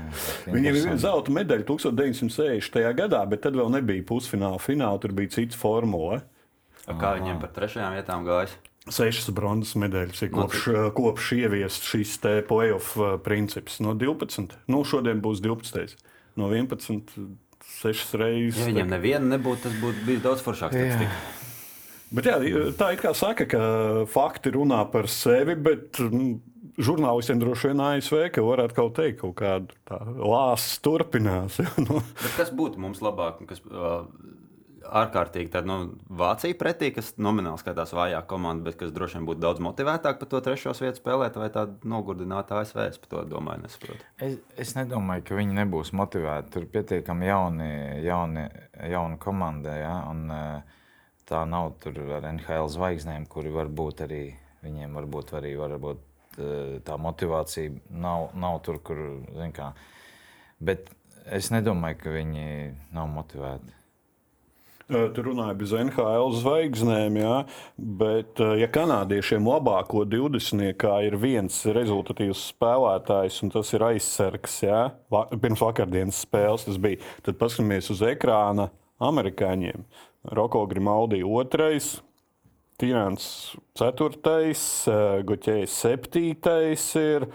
Viņiem 0.51 0.73
ir 0.73 0.79
Interesanti. 0.81 1.03
zelta 1.03 1.33
medaļa 1.35 1.65
1960. 1.69 2.81
gadā, 2.97 3.21
bet 3.29 3.43
tad 3.45 3.57
vēl 3.57 3.69
nebija 3.73 4.03
pusfināla. 4.07 4.59
Fināla 4.61 4.99
tur 5.01 5.13
bija 5.15 5.35
cits 5.37 5.59
formula. 5.59 6.21
Kā 6.87 7.13
viņiem 7.19 7.39
par 7.43 7.53
trešajām 7.55 7.95
vietām 7.95 8.25
gājas? 8.25 8.55
Sešas 8.89 9.29
bronzas 9.37 9.75
medaļas 9.77 10.23
ir 10.25 10.31
kopš, 10.33 10.63
kopš 10.97 11.27
ieviest 11.37 11.85
šis 11.85 12.15
te 12.23 12.39
playoff 12.47 12.95
uh, 12.97 13.13
princips. 13.21 13.77
No 13.83 13.93
12, 13.93 14.55
nu 14.73 14.81
šodien 14.87 15.21
būs 15.21 15.43
12. 15.45 15.99
No 16.39 16.49
11, 16.49 17.13
6 17.81 18.15
reizes. 18.17 18.57
Ja 18.63 18.71
viņiem 18.71 18.89
neviena 18.89 19.35
nebūtu, 19.35 19.67
tas 19.67 19.77
būtu 19.83 20.07
bijis 20.07 20.23
daudz 20.25 20.41
statistika. 20.41 21.11
Bet 22.11 22.27
jā, 22.27 22.39
tā 22.75 22.89
ir 22.91 22.99
kā 22.99 23.13
saka, 23.15 23.45
ka 23.47 23.61
fakti 24.11 24.51
runā 24.51 24.81
par 24.91 25.07
sevi, 25.11 25.55
bet 25.55 26.01
mm, 26.01 26.33
žurnālistiem 26.81 27.39
droši 27.39 27.71
vien 27.71 27.83
ASV, 27.85 28.17
ka 28.35 28.43
varētu 28.43 28.77
kaut 28.77 28.97
teikt, 28.97 29.21
kaut 29.21 29.37
kāda 29.39 29.77
tā 29.87 29.99
lāsas 30.19 30.81
turpinās. 30.83 31.61
nu. 31.85 32.01
Bet 32.19 32.35
kas 32.35 32.51
būtu 32.55 32.81
mums 32.83 32.99
labāk? 33.05 33.39
un 33.39 33.49
Kas, 33.51 33.63
uh, 33.69 34.03
ārkārtīgi 34.87 35.51
tāda 35.53 35.67
nu, 35.69 35.77
Vācija 36.21 36.57
pretī, 36.57 36.91
kas 36.95 37.13
nomināli 37.21 37.61
skatās 37.61 37.93
vājāk 37.95 38.27
komanda, 38.29 38.65
bet 38.69 38.77
kas 38.79 38.93
droši 38.95 39.19
vien 39.19 39.27
būtu 39.29 39.43
daudz 39.43 39.61
motivētāk 39.63 40.19
par 40.19 40.29
to 40.31 40.41
trešo 40.43 40.73
vietu 40.79 41.01
spēlēt, 41.01 41.39
vai 41.39 41.49
tāda 41.53 41.75
nogurdināta 41.87 42.59
ASV. 42.61 42.83
Es 42.87 43.01
par 43.01 43.11
to 43.13 43.23
domāju, 43.35 43.65
nesaprotu. 43.65 44.07
Es, 44.21 44.37
es 44.65 44.75
nedomāju, 44.77 45.25
ka 45.27 45.39
viņi 45.39 45.57
nebūs 45.61 45.93
motivēti. 45.97 46.53
Tur 46.55 46.67
pietiekami 46.73 47.29
jauni, 47.29 47.71
jauni, 48.05 48.45
jauni 48.93 49.19
komandai. 49.21 49.79
Ja? 49.83 49.97
Un, 50.11 50.23
eh, 50.35 50.79
tā 51.29 51.43
nav 51.49 51.75
tur 51.83 51.99
ar 52.17 52.29
NHL 52.33 52.71
zvaigznēm, 52.71 53.27
kuri 53.31 53.53
varbūt 53.53 54.05
arī 54.07 54.23
viņiem 54.65 54.97
varbūt 54.97 55.35
arī 55.39 55.53
varbūt, 55.57 56.01
eh, 56.37 56.79
tā 56.85 56.97
motivācija 56.97 57.73
nav, 57.89 58.31
nav 58.35 58.61
tur, 58.65 58.79
kur. 58.79 58.97
Kā. 59.53 59.73
Bet 60.59 60.89
es 61.25 61.49
nedomāju, 61.49 61.97
ka 61.97 62.09
viņi 62.09 62.75
nav 62.93 63.07
motivēti. 63.09 63.80
Tu 64.91 65.23
runāji 65.23 65.55
bez 65.55 65.71
NHL 65.71 66.33
zvaigznēm, 66.35 67.15
jā, 67.21 67.35
bet, 68.01 68.41
ja 68.59 68.67
kanādiešiem 68.67 69.45
labāko 69.47 70.03
20. 70.03 70.83
ir 71.07 71.15
viens 71.21 71.59
rezultatīvs 71.77 72.41
spēlētājs, 72.51 73.37
un 73.45 73.53
tas 73.53 73.71
ir 73.71 73.85
aizsargs, 73.87 74.57
jā, 74.65 74.81
pirms 75.31 75.63
vakardienas 75.63 76.19
spēles 76.25 76.67
tas 76.67 76.79
bija, 76.81 76.99
tad 77.23 77.39
paskatāmies 77.39 77.87
uz 77.93 78.03
ekrāna 78.03 78.67
amerikāņiem. 78.99 79.87
Roko 80.35 80.65
Grimaldi 80.67 81.23
otrais, 81.23 81.93
ceturtais, 83.77 84.65
eh, 84.91 85.23
Guķējs 85.23 85.79
septītais 85.85 86.89
ir. 86.99 87.29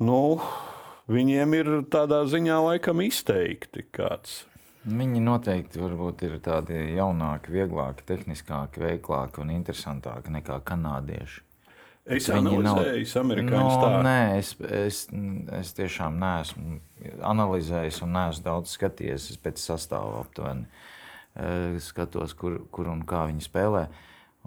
Nu, 0.00 0.40
viņiem 1.08 1.54
ir 1.54 1.66
tādā 1.88 2.24
ziņā 2.28 2.60
laikam 2.66 3.00
izteikti 3.00 3.88
kāds. 3.88 4.49
Viņi 4.80 5.20
noteikti 5.20 5.80
ir 6.24 6.38
tādi 6.40 6.78
jaunāki, 6.96 7.52
vieglāki, 7.52 8.06
tehniskāki, 8.08 8.80
veiklāki 8.80 9.42
un 9.42 9.50
interesantāki 9.52 10.32
nekā 10.32 10.62
kanādieši. 10.64 11.42
Es 12.10 12.28
Viņi 12.32 12.42
nav- 12.64 12.78
analizēju, 12.78 13.08
amerikāņu 13.20 13.60
no, 13.60 13.72
stāstu. 13.76 13.98
Nē, 14.06 14.38
es, 14.38 14.54
es, 14.64 15.00
es 15.60 15.72
tiešām 15.76 16.16
neesmu 16.18 16.78
analizējis 17.28 18.00
un 18.06 18.14
neesmu 18.16 18.46
daudz 18.46 18.72
skatījies. 18.72 19.28
Es 19.34 19.36
pēc 19.38 19.60
sastāvā 19.60 20.22
aptuveni 20.24 20.64
eh, 21.36 21.76
skatos, 21.78 22.32
kur, 22.34 22.62
kur 22.72 22.88
un 22.88 23.04
kā 23.04 23.26
viņi 23.28 23.44
spēlē. 23.44 23.84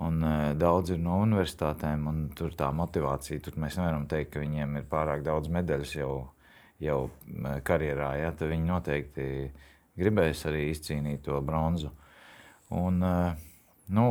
Un, 0.01 0.23
uh, 0.25 0.55
daudz 0.57 0.89
ir 0.95 0.97
no 0.97 1.19
universitātēm, 1.21 2.07
un 2.09 2.23
tur 2.33 2.55
tā 2.57 2.71
motivācija. 2.73 3.37
Tur 3.45 3.59
mēs 3.61 3.77
nevaram 3.77 4.07
teikt, 4.09 4.31
ka 4.33 4.41
viņiem 4.41 4.79
ir 4.79 4.87
pārāk 4.89 5.21
daudz 5.21 5.51
medaļas 5.53 5.91
jau, 5.93 6.13
jau 6.81 6.97
eh, 7.05 7.59
karjerā. 7.61 8.15
Ja? 8.17 8.31
Tad 8.33 8.49
viņi 8.49 8.65
noteikti 8.65 9.27
gribēs 9.99 10.45
arī 10.49 10.67
izcīnīt 10.71 11.25
to 11.27 11.39
bronzu. 11.45 11.91
Un, 12.73 13.01
uh, 13.05 13.33
nu, 13.93 14.07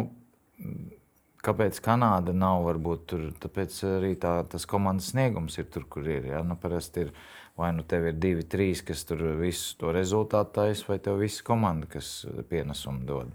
Kāpēc 1.43 1.81
Kanāda 1.83 2.31
nav? 2.31 2.61
Varbūt 2.69 3.01
tur 3.11 3.23
tāpēc 3.43 3.81
arī 3.89 4.13
tā, 4.23 4.37
tas 4.47 4.63
komandas 4.71 5.09
sniegums 5.11 5.57
ir 5.59 5.67
tur, 5.75 5.89
kur 5.91 6.07
ir. 6.07 6.29
Ja? 6.31 6.43
Nu, 6.47 6.55
parasti 6.55 7.03
ir 7.03 7.11
vai 7.59 7.73
nu 7.75 7.83
tev 7.83 8.07
ir 8.09 8.21
divi, 8.23 8.45
trīs, 8.47 8.81
kas 8.87 9.03
tur 9.09 9.25
visu 9.41 9.75
to 9.81 9.91
rezultātu 9.95 10.55
taisa, 10.61 10.87
vai 10.89 11.01
tev 11.03 11.19
viss 11.21 11.43
komanda, 11.45 11.89
kas 11.91 12.23
pienesumu 12.51 13.03
dod. 13.09 13.35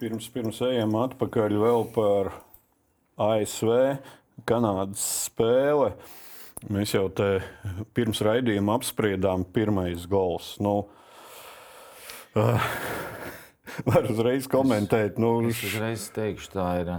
Pirms, 0.00 0.30
pirms 0.32 0.62
ejam 0.66 0.96
atpakaļ 1.02 1.58
vēl 1.62 1.86
par 1.94 2.32
ASV, 3.20 3.76
Kanādas 4.48 5.04
spēli. 5.28 5.92
Mēs 6.72 6.96
jau 6.96 7.04
te 7.12 7.28
pirms 7.94 8.22
raidījuma 8.24 8.78
apspriedām 8.80 9.44
pirmais 9.54 10.08
gols. 10.10 10.54
Nu, 10.62 10.78
uh, 10.80 11.02
var 13.88 14.08
uzreiz 14.08 14.48
komentēt. 14.50 15.18
Nu, 15.20 15.34
Es 15.48 15.60
uzreiz 15.66 16.08
teikšu, 16.14 16.52
tā 16.54 16.68
ir. 16.80 16.92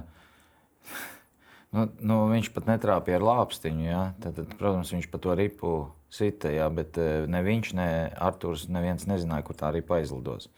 Nu, 1.73 1.87
nu, 2.05 2.19
viņš 2.29 2.51
pat 2.53 2.69
netrāpīja 2.69 3.17
ar 3.17 3.25
lāpstiņu. 3.25 3.87
Ja? 3.87 4.03
Tad, 4.21 4.37
tad, 4.37 4.53
protams, 4.59 4.93
viņš 4.93 5.09
pa 5.09 5.21
to 5.21 5.33
ripu 5.37 5.73
sita, 6.13 6.51
ja? 6.53 6.69
bet 6.69 6.99
ne 6.99 7.41
viņš, 7.45 7.73
ne 7.79 7.89
Arthurs, 8.21 8.67
neviens 8.69 9.07
nezināja, 9.09 9.45
kur 9.47 9.57
tā 9.57 9.73
ripa 9.73 9.97
aizlidos. 9.97 10.51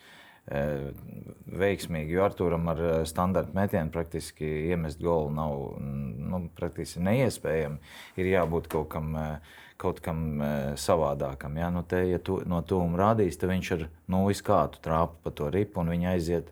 Veiksmīgi, 0.45 2.13
jo 2.13 2.21
Arturam 2.21 2.67
ar 2.69 2.81
standarta 3.09 3.55
metienu 3.57 3.89
praktiski 3.89 4.45
iemest 4.69 4.99
golu 5.01 5.31
nav 5.33 5.55
nu, 5.81 6.41
praktiski 6.57 7.01
neiespējami. 7.01 7.79
Ir 8.21 8.29
jābūt 8.29 8.69
kaut 8.69 8.91
kam, 8.93 9.15
eh, 9.17 9.55
kaut 9.81 9.99
kam 10.03 10.41
eh, 10.41 10.71
savādākam. 10.79 11.57
Ja, 11.59 11.69
nu, 11.73 11.83
te, 11.83 12.01
ja 12.09 12.19
tu 12.19 12.39
no 12.47 12.61
tuvuma 12.65 13.01
rādīs, 13.01 13.37
tad 13.39 13.51
viņš 13.51 13.71
ar 13.75 13.85
nulles 14.11 14.41
kātu 14.45 14.81
trāpa 14.83 15.17
pa 15.23 15.33
to 15.35 15.51
ripu 15.53 15.83
un 15.83 15.93
viņa 15.95 16.15
aiziet. 16.15 16.51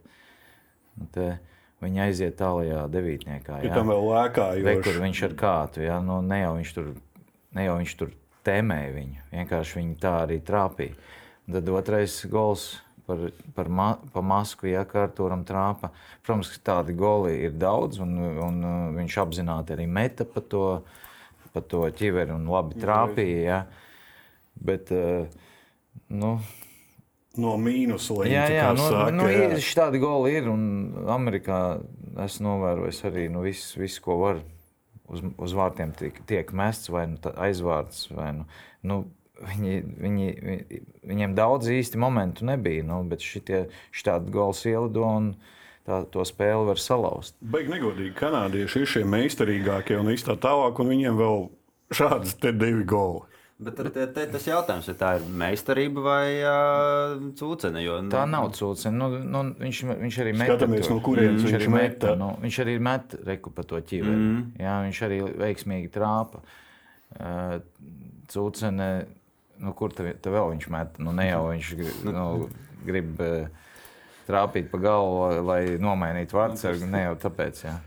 Nu, 0.99 1.09
te, 1.13 1.33
Viņa 1.83 2.05
aiziet 2.07 2.37
tālākajā 2.39 2.83
devītniekā. 2.93 3.57
jā. 3.67 3.73
tam 3.75 3.89
vēl 3.91 4.05
lēkājoši. 4.07 4.63
Re, 4.63 4.75
kur 4.85 4.99
viņš 5.03 5.21
ar 5.27 5.33
kātu, 5.35 5.81
ja? 5.83 5.97
nu, 5.99 6.21
ne, 6.23 6.37
jau 6.45 6.53
viņš 6.55 6.71
tur, 6.77 6.93
ne 7.57 7.65
jau 7.65 7.73
viņš 7.81 7.95
tur 7.99 8.13
tēmēja 8.47 8.93
viņu, 8.95 9.25
vienkārši 9.33 9.79
viņa 9.79 9.97
tā 9.99 10.13
arī 10.21 10.39
trāpīja. 10.47 10.95
Un 11.43 11.57
Tad 11.57 11.71
otrais 11.75 12.15
gols 12.31 12.67
par, 13.07 13.25
par 13.55 13.67
ma, 13.67 13.87
pa 14.13 14.23
masku, 14.23 14.69
ja 14.71 14.85
kārturam 14.87 15.43
trāpa. 15.47 15.91
Protams, 16.23 16.53
ka 16.55 16.61
tādi 16.71 16.95
goli 16.95 17.35
ir 17.49 17.55
daudz, 17.59 17.99
un, 18.03 18.15
un 18.47 18.61
uh, 18.63 18.77
viņš 18.95 19.17
apzināti 19.25 19.75
arī 19.75 19.87
meta 19.91 20.23
pa 20.23 20.39
to, 20.39 20.67
pa 21.53 21.61
to 21.61 21.85
ķiveri 21.93 22.33
un 22.35 22.45
labi 22.51 22.79
trāpīja. 22.81 23.41
Ja? 23.47 23.61
Bet, 24.63 24.91
uh, 24.93 25.25
nu, 26.09 26.35
No 27.33 27.55
mīnusa 27.57 28.13
līnijas. 28.13 28.51
Jā, 28.51 28.57
jā, 28.59 28.65
nu, 28.77 28.83
saka, 28.85 29.13
nu, 29.15 29.23
jā. 29.25 29.47
ir, 29.55 29.63
tādi 29.73 29.97
goli 30.01 30.35
ir. 30.37 30.49
Un 30.51 31.07
Amerikā 31.09 31.79
esmu 32.27 32.45
novērojis 32.51 32.99
arī 33.09 33.23
nu, 33.33 33.41
visu, 33.41 33.79
visu, 33.81 34.03
ko 34.05 34.19
var 34.21 34.43
uz, 35.09 35.23
uz 35.41 35.55
vārtiem 35.57 35.95
tiek, 35.97 36.19
tiek 36.29 36.53
mests, 36.53 36.91
vai 36.93 37.07
nu, 37.09 37.17
aizvārds. 37.33 38.03
Vai, 38.13 38.29
nu, 38.37 38.45
nu, 38.85 38.99
viņi, 39.49 39.79
viņi, 40.05 40.27
vi- 40.45 40.81
viņiem 41.09 41.33
daudz 41.37 41.71
īsti 41.73 41.97
momentu 42.01 42.45
nebija, 42.45 42.85
nu, 42.85 43.01
bet 43.09 43.25
šitie, 43.25 43.63
šitādi 43.89 44.29
gols 44.37 44.61
ielido 44.69 45.01
un 45.09 45.33
tā, 45.87 45.99
to 46.13 46.23
spēli 46.27 46.69
var 46.69 46.81
salauzt. 46.81 47.35
Baigi 47.41 47.73
negodīgi. 47.75 48.15
Kanādieši 48.17 48.83
ir 48.83 48.91
šie 48.95 49.03
meistarīgākie 49.09 49.99
un 49.99 50.11
tā 50.13 50.37
tālāk, 50.39 50.81
un 50.81 50.91
viņiem 50.93 51.19
vēl 51.19 51.45
šādas 51.93 52.35
te 52.41 52.53
divi 52.55 52.85
goli. 52.87 53.23
Bet 53.63 53.77
tad 53.77 53.89
te, 53.93 54.05
te, 54.11 54.23
tas 54.33 54.45
jautājums, 54.47 54.87
vai 54.89 54.95
tā 54.97 55.09
ir 55.19 55.25
meistarība 55.39 56.03
vai 56.03 56.25
uh, 56.41 57.13
cūcene? 57.37 57.83
Jo, 57.83 57.99
nu, 58.03 58.11
Tā 58.11 58.23
nav 58.27 58.49
cūcene. 58.57 58.97
Nu, 58.97 59.07
nu, 59.21 59.43
viņš, 59.59 59.81
viņš 60.01 60.17
arī 60.23 60.33
met. 60.35 60.49
Skatāmies, 60.49 60.89
no 60.91 60.97
kurienes 61.05 61.45
viņš 61.45 61.57
arī 61.59 61.69
meta. 61.69 61.83
meta. 61.85 62.13
Nu, 62.19 62.31
viņš 62.43 62.59
arī 62.65 62.75
met 62.83 63.15
reku 63.29 63.53
pa 63.55 63.65
to 63.69 63.79
ķiveri. 63.79 64.17
Mm. 64.17 64.41
Jā, 64.59 64.75
viņš 64.87 65.01
arī 65.07 65.19
veiksmīgi 65.45 65.91
trāpa. 65.93 66.41
Uh, 67.13 67.59
cūcene, 68.33 68.89
nu, 69.61 69.75
kur 69.77 69.93
te, 69.95 70.15
te 70.17 70.33
vēl 70.33 70.55
viņš 70.55 70.69
met? 70.73 70.99
Nu, 71.03 71.13
ne 71.15 71.29
jau 71.29 71.43
viņš 71.51 71.73
grib, 71.79 72.03
nu, 72.09 72.27
grib 72.89 73.21
uh, 73.23 73.62
trāpīt 74.27 74.69
pa 74.71 74.79
galvu, 74.83 75.41
lai, 75.47 75.61
nomainītu 75.81 76.37
vārdsargu. 76.37 76.89
Ne 76.89 77.05
jau 77.07 77.17
tāpēc. 77.25 77.63
Jā. 77.67 77.77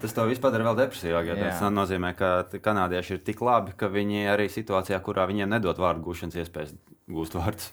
Tas 0.00 0.14
to 0.16 0.26
vispār 0.26 0.50
padara 0.50 0.68
vēl 0.68 0.78
depresīvāk. 0.82 1.32
Tas 1.40 1.62
nozīmē, 1.74 2.12
ka 2.18 2.30
kanādieši 2.62 3.16
ir 3.16 3.24
tik 3.26 3.42
labi, 3.44 3.74
ka 3.78 3.90
viņi 3.92 4.26
arī 4.32 4.48
situācijā, 4.52 4.98
kurā 5.04 5.26
viņiem 5.30 5.56
nedod 5.56 5.78
vārdu 5.82 6.06
gūšanas 6.08 6.38
iespējas, 6.42 6.74
gūst 7.10 7.38
vārdus. 7.38 7.72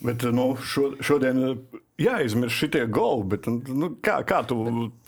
Bet 0.00 0.22
nu, 0.32 0.52
šo, 0.62 0.92
šodien 1.02 1.40
jāizmirst 2.00 2.56
šitie 2.56 2.84
goli. 2.90 3.26
Bet, 3.34 3.48
nu, 3.48 3.92
kā, 4.04 4.20
kā 4.26 4.40
tu, 4.46 4.58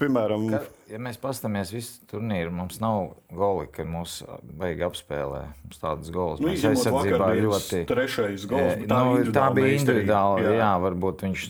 piemēram, 0.01 0.49
Ka, 0.53 0.63
ja 0.93 1.01
mēs 1.03 1.19
paskatāmies 1.23 1.73
visu 1.75 2.03
turnīru, 2.11 2.53
mums 2.55 2.81
nav 2.83 3.15
goli, 3.33 3.69
kad 3.73 3.89
mūs 3.89 4.19
vajag 4.61 4.85
apspēlē. 4.91 5.43
Mums 5.65 5.83
tādas 5.83 6.13
golas 6.15 6.43
nu, 6.43 6.51
mēs 6.51 6.67
aizsardzībā 6.73 7.31
ļoti. 7.39 7.83
trešais 7.89 8.47
gols, 8.51 8.67
Jā, 8.67 8.77
bet 8.83 8.93
nu, 8.93 9.35
tā 9.37 9.49
bija 9.57 9.77
individuāli. 9.79 10.47
Jā. 10.49 10.55
jā. 10.61 10.73
varbūt 10.87 11.27
viņš 11.29 11.49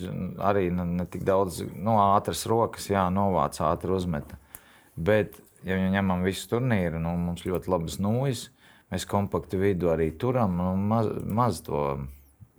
arī 0.52 0.68
ne, 0.74 0.88
ne 1.02 1.08
tik 1.10 1.26
daudz 1.28 1.62
nu, 1.72 1.96
ātras 2.12 2.44
rokas, 2.50 2.90
jā, 2.92 3.06
novāca 3.14 3.70
ātri 3.72 3.96
uzmeta. 3.96 4.38
Bet, 4.96 5.40
ja 5.66 5.78
ņemam 5.80 6.26
visu 6.26 6.50
turnīru, 6.52 7.00
nu, 7.02 7.16
mums 7.18 7.46
ļoti 7.48 7.72
labas 7.72 7.98
nūjas, 8.02 8.50
mēs 8.92 9.08
kompaktu 9.08 9.60
vidu 9.62 9.88
arī 9.90 10.12
turam, 10.20 10.58
nu, 10.60 10.74
maz, 10.76 11.08
maz 11.24 11.62
to, 11.64 11.86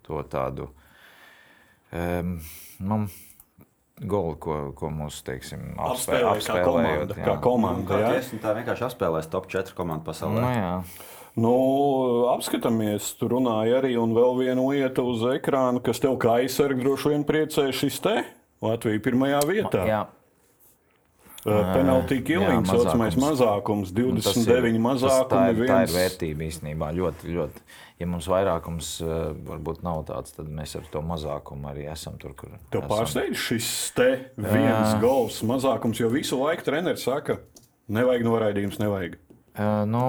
to 0.06 0.22
tādu 0.30 0.70
um, 1.94 2.36
nu, 2.80 3.00
golu, 4.04 4.36
ko, 4.42 4.58
ko 4.78 4.90
mūsu, 4.94 5.24
teiksim, 5.28 5.74
apspē, 5.78 6.22
Apspēlē 6.34 6.38
kā 6.44 6.64
komanda, 6.68 7.18
kā 7.24 7.36
komanda, 7.44 8.00
jā. 8.04 8.14
Jā, 8.20 8.40
tā 8.44 8.56
vienkārši 8.60 8.88
apspēlēs 8.90 9.30
top 9.32 9.48
4 9.52 9.76
komandu 9.78 10.08
pasaulē. 10.10 10.42
Nu, 10.42 10.54
jā. 10.58 10.74
Nu, 11.34 11.54
apskatāmies, 12.30 13.08
tur 13.18 13.32
runāja 13.34 13.80
arī 13.82 13.96
un 13.98 14.12
vēl 14.14 14.36
viena 14.38 14.62
lieta 14.70 15.02
uz 15.02 15.24
ekrāna, 15.34 15.82
kas 15.82 15.98
tev 16.04 16.20
kā 16.22 16.36
aizsargs 16.44 16.84
droši 16.84 17.10
vien 17.16 17.24
priecē 17.26 17.72
šis 17.74 17.98
te 18.06 18.20
Latvija 18.62 19.02
pirmajā 19.02 19.40
vietā. 19.50 19.82
Jā. 19.90 20.02
Penaltī 21.44 22.22
kilings, 22.24 22.70
jā, 22.70 22.78
saucamais 22.78 23.18
mazākums, 23.20 23.90
Nu, 23.92 24.14
tas 24.22 24.30
29 24.38 24.70
ir- 24.70 24.78
tas- 24.78 24.86
mazākumi. 24.86 25.28
Tā 25.34 25.42
ir, 25.50 25.56
tā 25.58 25.64
ir 25.66 25.66
viens- 25.68 25.96
vērtība 25.98 26.46
īstenībā. 26.48 26.88
Ļoti, 26.96 27.34
ļoti. 27.36 27.64
Ja 28.04 28.08
mums 28.12 28.26
vairākums 28.28 28.88
eh, 29.00 29.12
varbūt 29.48 29.84
nav 29.86 30.02
tāds, 30.10 30.34
tad 30.36 30.50
mēs 30.52 30.76
ar 30.76 30.88
to 30.92 31.00
mazākumu 31.08 31.70
arī 31.72 31.86
esam 31.88 32.18
tur, 32.20 32.34
kur 32.36 32.52
Tev 32.74 32.84
pārsteidz 32.90 33.40
šis 33.40 33.70
te 33.96 34.10
viens 34.36 34.98
gols 35.00 35.40
mazākums, 35.48 36.02
jo 36.02 36.10
visu 36.12 36.40
laiku 36.42 36.66
treneris 36.68 37.06
saka, 37.08 37.38
nevajag 37.88 38.28
noraidījums, 38.28 38.82
nevajag. 38.82 39.16
Uh, 39.54 39.86
nu, 39.88 40.04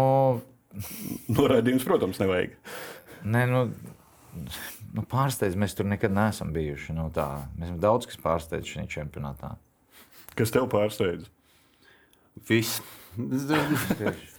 Noraidījums, 1.38 1.86
protams, 1.86 2.18
nevajag. 2.18 2.58
ne, 3.22 3.46
nu, 3.52 3.62
nu, 4.90 5.06
pārsteidz, 5.06 5.54
mēs 5.60 5.78
tur 5.78 5.86
nekad 5.86 6.14
neesam 6.16 6.50
bijuši. 6.56 6.98
Nu, 6.98 7.06
tā. 7.14 7.28
mēs 7.54 7.70
esam 7.70 7.80
daudz 7.84 8.10
kas 8.10 8.18
pārsteidz 8.26 8.74
šajā 8.74 8.90
čempionātā. 8.98 9.54
Kas 10.34 10.50
tev 10.50 10.66
pārsteidz? 10.74 11.30
Viss. 12.50 12.82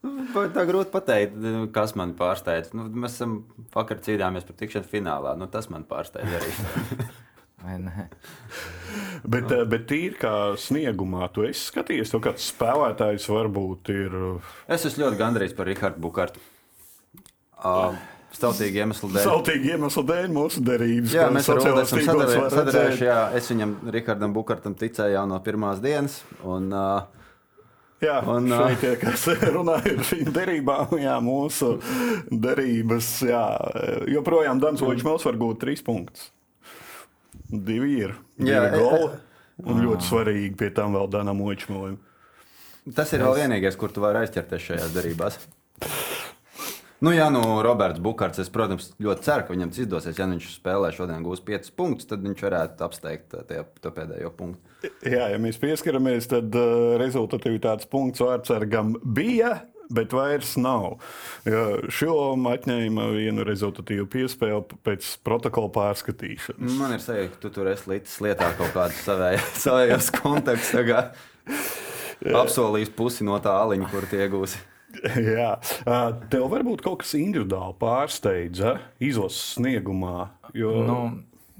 Tā 0.00 0.62
grūti 0.64 0.92
pateikt, 0.94 1.34
kas 1.76 1.92
man 1.98 2.14
pārsteidz. 2.16 2.72
Nu, 2.76 2.86
mēs 2.88 3.18
esam 3.18 3.42
vakar 3.74 4.00
cīnījāmies 4.04 4.46
par 4.48 4.56
tikšanu 4.62 4.88
finālā. 4.88 5.34
Nu, 5.36 5.48
tas 5.52 5.68
man 5.72 5.84
pārsteidz 5.88 6.38
arī. 6.40 6.54
Bet, 7.60 9.50
eh, 9.52 9.66
bet 9.68 9.82
tīri 9.84 10.16
kā 10.16 10.30
sniegumā, 10.56 11.26
tu 11.34 11.44
esi 11.44 11.66
skatījies, 11.66 12.08
tev 12.08 12.22
kāds 12.24 12.46
spēlētājs 12.54 13.26
varbūt 13.28 13.90
ir. 13.92 14.16
es 14.64 14.86
esmu 14.88 15.04
ļoti 15.04 15.18
gandrīz 15.20 15.52
par 15.58 15.68
Rahardu 15.68 16.00
Bukārtu. 16.00 16.40
Uh, 17.60 17.98
Stautīgi 18.32 18.80
iemeslu 18.80 19.10
dēļ. 19.10 19.24
Saltīgi 19.26 19.72
iemeslu 19.74 20.04
dēļ 20.08 20.28
mūsu 20.32 20.62
derības. 20.64 21.14
Jā, 21.18 21.28
mēs 21.34 21.48
ar 21.50 21.60
sociālajos 21.60 21.94
esam 21.98 22.50
sadarējuši. 22.54 23.06
Jā, 23.08 23.20
es 23.36 23.50
viņam, 23.50 23.76
Rihardam 23.92 24.34
Bukartam, 24.36 24.76
ticēju 24.78 25.16
jau 25.18 25.24
no 25.28 25.40
pirmās 25.44 25.82
dienas. 25.82 26.20
Un, 26.46 26.70
uh, 26.70 27.19
Jā, 28.00 28.18
Un, 28.32 28.46
šeit 28.48 28.80
tie, 28.80 28.94
kas 28.96 29.26
runāja 29.54 29.92
par 29.98 30.06
šīm 30.08 30.30
derībām, 30.32 30.94
jā, 31.02 31.16
mūsu 31.20 31.74
derības, 32.32 33.08
jā, 33.28 33.42
joprojām 34.14 34.60
Dans 34.62 34.80
Vočmels 34.80 35.26
var 35.28 35.36
gūt 35.40 35.60
trīs 35.66 35.82
punktus. 35.84 36.30
Divi 37.50 37.98
ir. 38.06 38.14
Divi 38.38 38.54
Jā, 38.54 38.62
e- 38.70 38.78
goli. 38.78 39.10
Un 39.68 39.82
ļoti 39.84 40.06
svarīgi 40.08 40.54
pie 40.56 40.70
tam 40.72 40.94
vēl 40.96 41.10
Danam 41.12 41.42
Vočmelim. 41.44 41.98
tas 42.96 43.10
ir 43.12 43.20
vēl 43.20 43.36
vienīgais, 43.42 43.76
kur 43.76 43.92
tu 43.92 44.00
vari 44.00 44.22
aizķerties 44.24 44.62
šajās 44.70 44.94
derībās. 44.96 45.36
Nu, 47.00 47.14
jā, 47.16 47.30
nu, 47.32 47.40
Roberts 47.64 48.00
Bukārts, 48.04 48.42
es, 48.42 48.50
protams, 48.52 48.90
ļoti 49.00 49.24
ceru, 49.24 49.46
ka 49.46 49.54
viņam 49.54 49.70
tas 49.72 49.80
izdosies. 49.80 50.18
Ja 50.20 50.26
viņš 50.28 50.50
spēlē 50.58 50.90
šodien 50.92 51.24
gūs 51.24 51.40
5 51.46 51.72
punktus, 51.78 52.08
tad 52.10 52.20
viņš 52.26 52.44
varētu 52.44 52.84
apsteigt 52.84 53.36
uh, 53.38 53.44
tie, 53.48 53.62
to 53.80 53.92
pēdējo 53.96 54.32
punktu. 54.36 54.90
Jā, 55.08 55.30
ja 55.32 55.38
mēs 55.40 55.56
pieskaramies, 55.60 56.28
tad 56.28 56.52
uh, 56.60 56.98
rezultatīvitātes 57.00 57.88
punkts 57.88 58.24
vārdsargam 58.24 58.98
bija. 59.04 59.62
Bet 59.90 60.12
vairs 60.14 60.52
nav. 60.54 61.00
Jo 61.50 61.62
Šo 61.90 62.12
atņēma 62.52 63.08
vienu 63.10 63.42
rezultatīvu 63.42 64.04
piespēli 64.12 64.78
pēc 64.86 65.08
protokola 65.26 65.72
pārskatīšanas. 65.74 66.76
Man 66.78 66.94
ir 66.94 67.02
sajūta, 67.02 67.32
ka 67.32 67.42
tu 67.42 67.50
tur 67.56 67.72
esi 67.72 67.90
līdzi 67.90 68.28
lietā 68.28 68.52
kaut 68.60 68.70
kādus 68.76 69.02
savējos 69.64 70.12
kontekstus. 70.20 71.26
Apsolījis 72.20 72.94
pusi 72.94 73.26
no 73.26 73.40
tā 73.42 73.56
aliņa, 73.64 73.90
kur 73.90 74.06
tie 74.06 74.28
iegūsi. 74.28 74.62
Jā, 75.38 75.50
tev 76.32 76.46
varbūt 76.52 76.82
kaut 76.84 77.02
kas 77.04 77.14
individuāli 77.18 77.76
pārsteidza 77.80 78.76
izlases 79.02 79.54
sniegumā. 79.56 80.30
Jo, 80.56 80.72
Nu, 80.86 80.96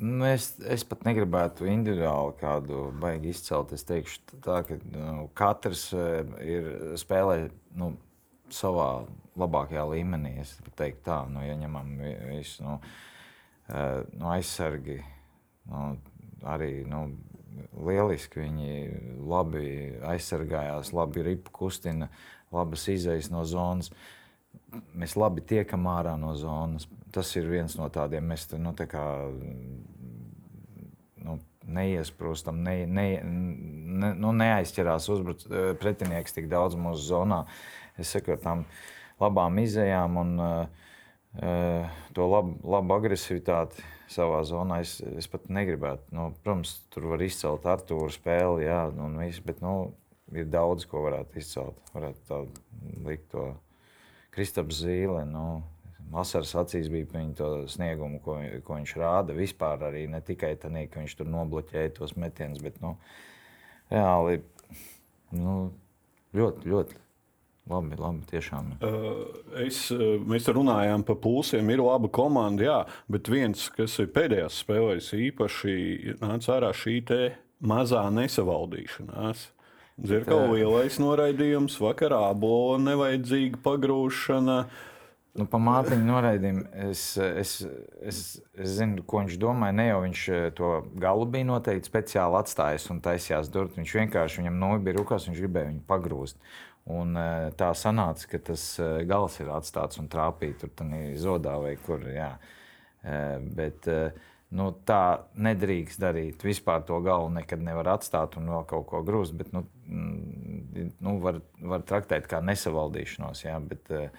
nu, 0.00 0.24
es, 0.26 0.54
es 0.66 0.82
pat 0.88 1.04
negribētu 1.06 1.68
individuāli 1.70 2.34
kādu 2.40 2.86
baigi 3.00 3.30
izcelt. 3.34 3.72
Es 3.76 3.84
teikšu, 3.88 4.22
tā, 4.42 4.62
ka 4.66 4.78
nu, 4.96 5.28
katrs 5.38 5.88
ir 5.94 6.70
spēlē 7.00 7.50
nu, 7.78 7.92
savā 8.50 9.04
labākajā 9.38 9.84
līmenī. 9.92 10.34
Es 10.42 10.56
teiktu, 10.74 11.04
tā, 11.06 11.20
nu, 11.30 11.44
ja 11.46 11.54
ņemam 11.60 11.92
vi- 12.00 12.16
visu 12.32 12.64
nu, 12.66 12.78
nu, 13.70 14.30
aizsargi, 14.34 14.98
nu, 15.70 15.84
arī 16.50 16.72
nu, 16.88 17.04
lieliski 17.86 18.40
viņi 18.42 18.74
labi 19.30 19.64
aizsargājās, 20.10 20.90
labi 20.96 21.22
ripu 21.26 21.52
kustina, 21.54 22.08
labas 22.54 22.88
izejas 22.90 23.30
no 23.30 23.44
zonas 23.46 23.92
mēs 24.96 25.16
labi 25.18 25.42
tiekam 25.46 25.86
ārā 25.90 26.16
no 26.18 26.34
zonas. 26.38 26.88
Tas 27.14 27.30
ir 27.38 27.48
viens 27.50 27.74
no 27.78 27.88
tādiem, 27.90 28.26
mēs 28.30 28.46
tur 28.50 28.60
nu, 28.62 28.72
tā 28.78 28.86
kā, 28.90 29.02
nu, 31.26 31.38
neiesprūstam, 31.70 32.60
ne, 32.66 32.76
ne, 32.86 33.06
ne, 33.24 34.12
nu, 34.18 34.32
neaizķerās 34.38 35.08
uzbruc, 35.12 35.42
eh, 35.50 35.72
pretinieks 35.78 36.36
tik 36.36 36.50
daudz 36.50 36.78
mūsu 36.78 37.10
zonā. 37.10 37.44
Es 37.98 38.14
saku 38.14 38.36
ar 38.36 38.42
tām 38.42 38.64
labām 39.20 39.58
izējām 39.60 40.14
un 40.16 40.30
uh, 40.40 41.90
to 42.16 42.28
labu, 42.30 42.54
labu 42.64 42.94
agresivitāti 42.94 43.82
savā 44.08 44.38
zonā. 44.48 44.78
Es, 44.80 44.94
es 45.20 45.28
pat 45.28 45.50
negribētu, 45.52 46.08
nu, 46.16 46.30
protams, 46.40 46.78
tur 46.94 47.10
var 47.10 47.20
izcelt 47.26 47.68
Artūru 47.68 48.08
spēli, 48.14 48.64
jā, 48.64 48.86
un 48.96 49.18
viss, 49.20 49.42
bet 49.44 49.60
nu, 49.60 49.74
ir 50.34 50.46
daudz, 50.50 50.86
ko 50.88 51.04
varētu 51.06 51.40
izcelt. 51.40 51.92
Varētu 51.94 52.24
tā 52.28 52.40
likt 53.06 53.28
to 53.34 53.50
Kristaps 54.34 54.82
Zīle. 54.84 55.24
Nu, 55.28 55.62
Asaras 56.20 56.56
acīs 56.58 56.88
bija 56.90 57.06
viņa 57.12 57.34
to 57.38 57.50
sniegumu, 57.70 58.18
ko, 58.24 58.38
ko 58.66 58.78
viņš 58.78 58.94
rāda. 58.98 59.36
Vispār 59.36 59.86
arī 59.90 60.06
ne 60.10 60.22
tikai 60.24 60.56
tā, 60.58 60.70
ka 60.90 61.02
viņš 61.02 61.18
tur 61.20 61.30
nobloķēja 61.30 61.94
tos 62.00 62.16
metienus, 62.18 62.62
bet 62.64 62.80
nu, 62.82 62.96
reāli 63.92 64.40
nu, 65.38 65.70
ļoti, 66.34 66.72
ļoti 66.72 66.98
labi. 67.70 68.00
labi 68.00 68.26
tiešām. 68.30 68.72
Es, 69.66 69.84
eh, 69.94 70.18
mēs 70.26 70.50
runājām 70.50 71.06
par 71.06 71.20
pulsiem, 71.22 71.70
ir 71.70 71.84
laba 71.84 72.08
komanda, 72.08 72.66
jā, 72.66 72.80
bet 73.08 73.30
viens, 73.30 73.68
kas 73.70 73.98
ir 74.02 74.10
pēdējās 74.14 74.64
spēlēs, 74.64 75.12
īpaši 75.30 76.18
nāca 76.18 76.58
ārā 76.58 76.74
šī 76.74 76.98
mazā 77.60 78.06
nesavaldīšanās. 78.10 79.46
Zirkau 80.06 80.54
lielais 80.54 80.96
noraidījums, 81.00 81.76
vakarā 81.82 82.22
abola 82.30 82.78
nevajadzīga 82.82 83.60
pagrūšana. 83.64 84.62
Nu, 85.38 85.44
pa 85.46 85.60
mātiņu 85.62 86.06
noraidījumu 86.08 86.62
es, 86.88 87.02
es, 87.22 87.52
es, 88.02 88.22
es 88.58 88.72
zinu, 88.80 89.04
ko 89.06 89.20
viņš 89.20 89.36
domāja. 89.40 89.76
Ne 89.78 89.86
jau 89.90 90.00
viņš 90.02 90.24
eh, 90.34 90.48
to 90.58 90.72
galu 91.00 91.28
bija 91.30 91.46
noteikti 91.52 91.86
speciāli 91.86 92.40
atstājis 92.40 92.88
un 92.90 92.98
taisījās 93.04 93.52
durvis. 93.52 93.78
Viņš 93.78 93.94
vienkārši 94.00 94.42
viņam 94.42 94.58
noja 94.58 94.82
bija 94.88 94.98
rokās, 94.98 95.28
viņš 95.28 95.44
gribēja 95.44 95.70
viņu 95.70 95.86
pagrūst. 95.90 96.40
Un, 96.90 97.14
eh, 97.16 97.50
tā 97.58 97.70
sanāca, 97.76 98.26
ka 98.32 98.40
tas 98.50 98.64
eh, 98.80 99.02
gals 99.08 99.36
ir 99.42 99.52
atstāts 99.52 100.00
un 100.00 100.08
trāpīja 100.10 100.64
tur 100.64 100.90
zodā 101.20 101.58
vai 101.60 101.76
kur. 101.76 102.00
Jā. 102.08 102.32
Bet, 103.56 103.86
eh, 103.88 104.12
nu, 104.56 104.66
tā 104.86 105.02
nedrīkst 105.38 106.00
darīt. 106.02 106.44
Vispār 106.46 106.82
to 106.86 106.98
galvu 107.04 107.30
nekad 107.36 107.62
nevar 107.62 107.92
atstāt 107.94 108.36
un 108.40 108.50
vēl 108.50 108.66
kaut 108.70 108.88
ko 108.90 109.02
grūst. 109.06 109.36
Bet, 109.38 109.52
nu, 109.54 109.64
mm, 109.86 110.92
nu, 111.06 111.16
var, 111.22 111.40
var 111.72 111.84
traktēt 111.86 112.26
kā 112.30 112.42
nesavaldīšanos. 112.44 113.44
Jā, 113.46 113.58
bet, 113.62 113.90
eh, 113.94 114.10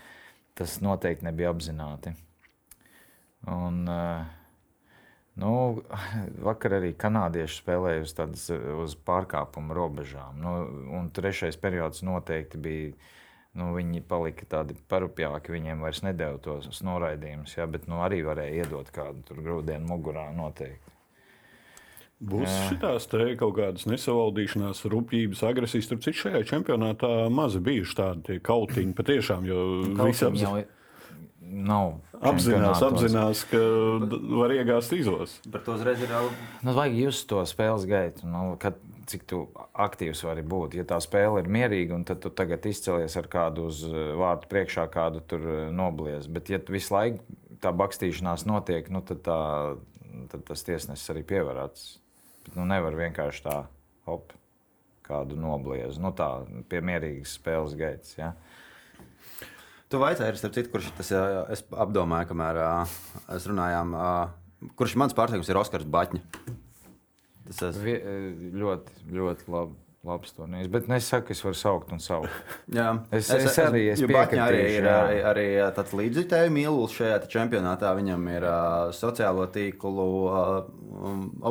tas 0.57 0.79
noteikti 0.83 1.27
nebija 1.27 1.51
apzināti. 1.51 2.15
Un, 3.51 3.81
eh, 3.91 4.95
nu, 5.43 5.53
vakar 6.49 6.79
arī 6.79 6.93
kanādieši 6.95 7.63
spēlēja 7.63 8.05
uz, 8.07 8.15
tādas, 8.15 8.47
uz 8.85 8.95
pārkāpumu 9.07 9.75
robežām. 9.75 10.39
Nu, 10.39 10.55
un 10.99 11.11
trešais 11.15 11.59
periods 11.59 12.05
noteikti 12.07 12.61
bija. 12.61 13.17
Nu, 13.59 13.73
viņi 13.75 13.99
palika 14.07 14.45
tādi 14.47 14.77
parupjāki, 14.87 15.51
viņiem 15.51 15.81
vairs 15.83 15.99
nedēļa 16.05 16.39
tos 16.45 16.79
noraidījumus, 16.87 17.57
ja, 17.57 17.65
bet 17.67 17.89
nu, 17.91 17.99
arī 18.05 18.21
varēja 18.23 18.63
iedot 18.63 18.87
kādu 18.95 19.25
tur 19.27 19.41
grūdienu 19.43 19.89
mugurā 19.89 20.29
noteikti. 20.35 20.91
Būs 22.21 22.51
šitās 22.69 23.07
te 23.09 23.31
kaut 23.39 23.55
kādas 23.57 23.87
nesavaldīšanās, 23.89 24.83
rūpības, 24.93 25.41
agresijas. 25.49 25.87
Tur 25.89 25.99
citu 26.05 26.27
šajā 26.27 26.43
čempionātā 26.51 27.09
maz 27.33 27.57
bijuši 27.57 27.97
tādi 27.97 28.37
kautiņi 28.45 28.93
patiešām, 28.97 29.47
jo 29.49 29.63
visi 30.03 30.27
jau 30.27 30.53
nav 31.41 31.95
apzinās, 32.21 32.83
apzinās, 32.85 33.41
ka 33.49 33.61
var 34.37 34.53
iegāzt 34.53 34.93
izos. 34.95 35.39
Par 35.51 35.65
to 35.65 35.75
uzreiz 35.79 36.03
ir 36.05 36.13
jau. 36.13 36.27
Nu, 36.61 36.75
vajag 36.77 36.99
just 36.99 37.25
to 37.31 37.41
spēles 37.49 37.87
gaitu, 37.89 38.29
nu, 38.29 38.43
kad, 38.61 38.77
cik 39.11 39.25
tu 39.29 39.41
aktīvs 39.77 40.23
vari 40.25 40.43
būt. 40.47 40.75
Ja 40.79 40.85
tā 40.87 40.97
spēle 41.03 41.43
ir 41.43 41.49
mierīga, 41.51 41.99
tad 42.07 42.21
tu 42.23 42.31
tagad 42.33 42.65
izcelies 42.69 43.17
ar 43.19 43.27
kādu 43.31 43.67
uz 43.69 43.83
eh, 43.87 44.11
vārtu 44.19 44.49
priekšā, 44.51 44.87
kādu 44.93 45.23
tur 45.27 45.45
eh, 45.45 45.63
noblies. 45.75 46.29
Bet, 46.31 46.51
ja 46.53 46.61
visu 46.71 46.95
laiku 46.95 47.39
tā 47.61 47.73
bakstīšanās 47.77 48.47
notiek, 48.49 48.89
nu, 48.93 49.03
tad, 49.05 49.21
tā, 49.27 49.39
tad 50.31 50.45
tas 50.47 50.65
tiesnesis 50.67 51.13
arī 51.13 51.25
pievarās. 51.27 51.97
Bet 52.45 52.57
nu, 52.57 52.65
nevar 52.69 52.97
vienkārši 52.97 53.45
tā, 53.45 53.57
hop, 54.09 54.33
kādu 55.05 55.37
nobliez. 55.39 55.99
Nu, 56.01 56.13
tā 56.15 56.29
pie 56.71 56.81
mierīgas 56.85 57.35
spēles 57.37 57.77
gaitas. 57.77 58.15
Ja? 58.17 58.33
Tu 59.91 59.99
vaicāji, 59.99 60.39
starp 60.39 60.55
citu, 60.55 60.71
kurš 60.73 60.89
tas 60.97 61.11
jā, 61.11 61.21
es 61.51 61.65
apdomāju, 61.69 62.31
kamēr 62.31 62.61
es 63.35 63.45
runājām, 63.51 63.93
kurš 64.79 64.95
mans 65.01 65.15
pārsteigums 65.17 65.51
ir 65.51 65.59
Oskars 65.59 65.89
Batņa. 65.91 66.23
Tas 67.51 67.75
es, 67.75 67.79
Vi- 67.83 68.01
Ļoti, 68.57 68.99
ļoti 69.11 69.47
labi. 69.51 69.77
labs 70.03 70.31
turnīrs. 70.33 70.65
Bet 70.73 70.87
nu, 70.89 70.95
es 70.97 71.05
saku, 71.05 71.29
es 71.35 71.43
varu 71.45 71.53
saukt 71.53 71.91
un 71.93 71.99
saukt. 72.01 72.31
Jā, 72.73 72.87
Es- 73.13 73.27
es 73.29 73.53
arī, 73.61 73.83
es 73.91 73.99
jo 74.01 74.07
Baņa 74.09 74.47
arī 74.47 74.61
piekritīšu, 74.63 74.79
ir 74.79 74.87
arī, 74.89 75.17
arī 75.29 75.43
tāds 75.77 75.93
līdzjutēju 75.99 76.53
mīlulis 76.55 76.95
šajā 76.97 77.19
čempionātā. 77.29 77.91
Viņam 77.99 78.23
ir 78.33 78.47
uh, 78.49 78.89
sociālo 78.97 79.45
tīklu 79.53 80.07
uh, 80.25 80.65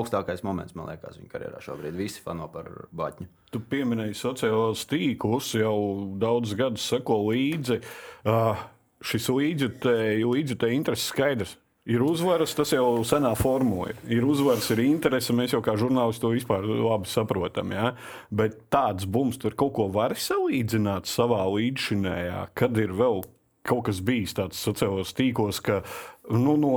augstākais 0.00 0.42
moments, 0.42 0.74
man 0.74 0.90
liekas, 0.90 1.20
viņa 1.20 1.30
karjerā 1.30 1.62
šobrīd. 1.62 1.94
Visi 1.94 2.24
fano 2.26 2.48
par 2.50 2.66
Baņu. 2.90 3.28
Tu 3.54 3.62
pieminēji 3.70 4.18
sociālos 4.18 4.82
tīklus, 4.90 5.52
jau 5.54 5.76
daudzus 6.18 6.58
gadus 6.58 6.90
seko 6.90 7.20
līdzi. 7.30 7.78
Uh, 8.26 8.58
šis 9.00 9.30
līdzjutēju 9.30 10.34
līdzjutēju 10.34 10.74
intereses 10.80 11.06
skaidrs. 11.14 11.54
Ir 11.90 12.04
uzvaras, 12.06 12.52
tas 12.54 12.70
jau 12.70 13.00
senā 13.08 13.32
formulē. 13.38 13.96
Ir 14.12 14.22
uzvaras, 14.28 14.68
ir 14.70 14.84
interese. 14.84 15.34
Mēs 15.34 15.56
jau 15.56 15.62
kā 15.64 15.74
žurnālisti 15.80 16.22
to 16.22 16.30
vispār 16.36 16.66
labi 16.68 17.10
saprotam. 17.10 17.72
Ja? 17.74 17.92
Bet 18.30 18.60
tāds 18.70 19.08
bums, 19.10 19.40
tur 19.42 19.56
kaut 19.58 19.74
ko 19.78 19.88
var 19.90 20.14
salīdzināt 20.14 21.10
savā 21.10 21.42
līdzšinējā, 21.50 22.44
kad 22.54 22.78
ir 22.78 22.94
vēl 22.94 23.24
kaut 23.66 23.88
kas 23.88 24.00
bijis 24.04 24.36
tāds 24.38 24.60
sociālos 24.62 25.12
tīklos, 25.16 25.60
ka 25.64 25.80
nu, 26.30 26.54
no 26.60 26.74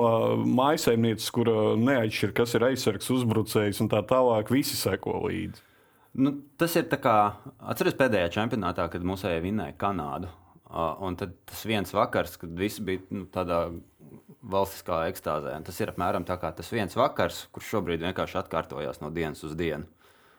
mājsaimnieces, 0.49 1.29
kura 1.33 1.75
neatšķir, 1.79 2.33
kas 2.35 2.57
ir 2.57 2.65
aizsargs, 2.71 3.11
uzbrucējs 3.13 3.83
un 3.83 3.91
tā 3.93 4.01
tālāk, 4.09 4.51
visi 4.53 4.77
seko 4.79 5.21
līdzi. 5.27 5.63
Nu, 6.13 6.35
tas 6.61 6.75
ir 6.77 6.85
tā 6.91 6.99
kā, 7.01 7.15
atceries 7.71 7.97
pēdējā 7.97 8.29
čempionātā, 8.35 8.85
kad 8.93 9.05
mūsēji 9.05 9.45
vinnēja 9.47 9.77
Kanādu. 9.81 10.29
Uh, 10.73 10.95
un 11.05 11.13
tad 11.17 11.35
tas 11.45 11.59
viens 11.69 11.91
vakars, 11.93 12.35
kad 12.41 12.53
visi 12.57 12.81
bija 12.85 13.01
nu, 13.13 13.27
tādā 13.29 13.67
valstiskā 14.43 15.03
ekstāzē. 15.11 15.55
Un 15.57 15.65
tas 15.67 15.79
ir 15.79 15.91
apmēram 15.93 16.25
tā 16.27 16.37
kā 16.41 16.51
tas 16.55 16.71
viens 16.73 16.95
vakars, 16.99 17.45
kurš 17.55 17.75
šobrīd 17.75 18.03
vienkārši 18.03 18.39
atkārtojas 18.43 19.01
no 19.03 19.11
dienas 19.13 19.43
uz 19.47 19.55
dienu. 19.59 19.87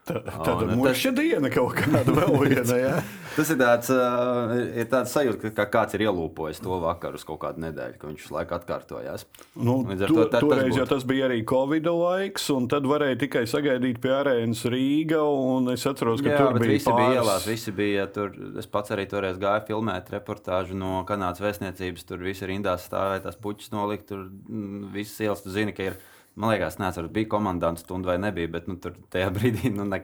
Tā, 0.04 0.18
tāda 0.20 0.66
nu, 0.68 0.74
mūža 0.82 1.10
diena 1.16 1.48
kaut 1.48 1.78
kāda 1.78 2.12
vēl 2.12 2.34
viena. 2.44 2.74
Ja? 2.76 2.96
Tas 3.34 3.48
ir 3.50 3.56
tāds, 3.56 3.88
uh, 3.90 4.50
ir 4.76 4.84
tāds 4.92 5.14
sajūta, 5.16 5.48
ka 5.48 5.64
kā 5.64 5.64
kāds 5.72 5.96
ir 5.96 6.04
ielūpojis 6.04 6.60
to 6.62 6.76
vakaru 6.82 7.16
uz 7.18 7.24
kaut 7.24 7.40
kādu 7.42 7.62
nedēļu, 7.64 7.96
ka 8.02 8.10
viņš 8.10 8.26
laiku 8.34 8.54
atkārtojās. 8.58 9.24
Nu, 9.56 9.78
Līdz 9.88 10.04
ar 10.04 10.12
to, 10.12 10.14
to 10.14 10.26
tā- 10.26 10.30
tas 10.36 10.44
toreiz 10.44 10.68
būtu. 10.68 10.78
jau 10.82 10.86
tas 10.92 11.06
bija 11.08 11.26
arī 11.30 11.40
Covid 11.48 11.88
laiks, 11.88 12.50
un 12.54 12.68
tad 12.68 12.84
varēja 12.90 13.18
tikai 13.24 13.42
sagaidīt 13.48 13.98
pie 14.04 14.12
arēnas 14.18 14.62
Rīgā. 14.76 15.22
un 15.24 15.72
Es 15.74 15.86
atceros, 15.88 16.20
ka 16.22 16.30
Jā, 16.34 16.38
tur 16.44 16.60
bija 16.60 16.74
visi 16.76 16.84
bija 16.92 17.00
pāris- 17.00 17.18
ielās, 17.24 17.48
visi 17.48 17.72
bija 17.80 18.06
tur. 18.12 18.30
Es 18.60 18.66
pats 18.70 18.92
arī 18.94 19.08
toreiz 19.10 19.40
gāju 19.40 19.66
filmēt 19.72 20.12
reportāžu 20.14 20.76
no 20.78 21.00
Kanādas 21.08 21.40
vēstniecības. 21.40 22.04
Tur 22.06 22.18
viss 22.28 22.44
rindās 22.44 22.84
stāvēja, 22.90 23.24
tās 23.26 23.40
puķis 23.40 23.72
nolikt. 23.72 24.06
Tur 24.12 24.28
mm, 24.28 24.92
visas 24.92 25.16
ielas, 25.24 25.40
tu 25.42 25.50
zini, 25.50 25.72
ka 25.72 25.88
ir. 25.90 25.96
Man 26.34 26.50
liekas, 26.50 26.80
nezinu, 26.82 27.08
bija 27.14 27.28
komandants 27.30 27.84
stunda 27.84 28.10
vai 28.10 28.16
nebija, 28.18 28.50
bet 28.50 28.66
nu, 28.66 28.74
tur 28.82 28.96
tajā 29.14 29.28
brīdī 29.36 29.70
nu, 29.70 29.84
ne, 29.86 30.00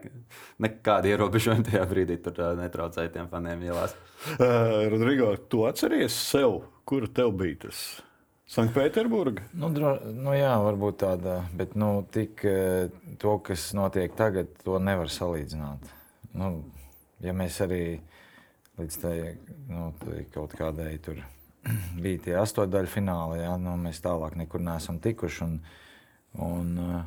nekāda 0.62 1.10
ierobežojuma 1.10 1.66
tajā 1.66 1.82
brīdī 1.90 2.20
tur 2.22 2.38
ā, 2.38 2.52
netraucēja 2.60 3.10
tiem 3.16 3.26
faniem 3.32 3.64
ielās. 3.66 3.96
Uh, 4.36 4.86
Rodrigo, 4.92 5.32
tu 5.50 5.64
atceries 5.66 6.14
sev, 6.14 6.60
kur 6.86 7.08
tev 7.10 7.34
bija 7.40 7.64
tas? 7.66 7.82
Sanktpēterburga. 8.50 9.44
Nu, 9.58 9.68
nu, 9.70 10.32
jā, 10.34 10.52
varbūt 10.58 11.00
tāda, 11.04 11.36
bet 11.54 11.76
nu, 11.78 11.92
tik, 12.14 12.42
to, 13.22 13.34
kas 13.46 13.68
notiek 13.78 14.14
tagad, 14.18 14.50
to 14.66 14.78
nevar 14.82 15.10
salīdzināt. 15.10 15.90
Nu, 16.34 16.48
ja 17.22 17.34
mēs 17.36 17.60
arī 17.62 17.84
līdz 18.80 18.96
tai, 19.02 19.14
nu, 19.70 19.92
tai 20.02 20.24
kaut 20.34 20.54
kādai 20.58 20.96
tur 21.02 21.20
bija 22.02 22.24
tie 22.26 22.34
astotdaļu 22.40 22.90
fināli, 22.90 23.42
jā, 23.44 23.54
nu, 23.62 23.76
mēs 23.82 24.02
tālāk 24.02 24.34
nekur 24.40 24.62
neesam 24.66 24.98
tikuši. 25.02 25.46
Un, 25.46 25.60
un, 26.38 26.76
eh, 26.78 27.00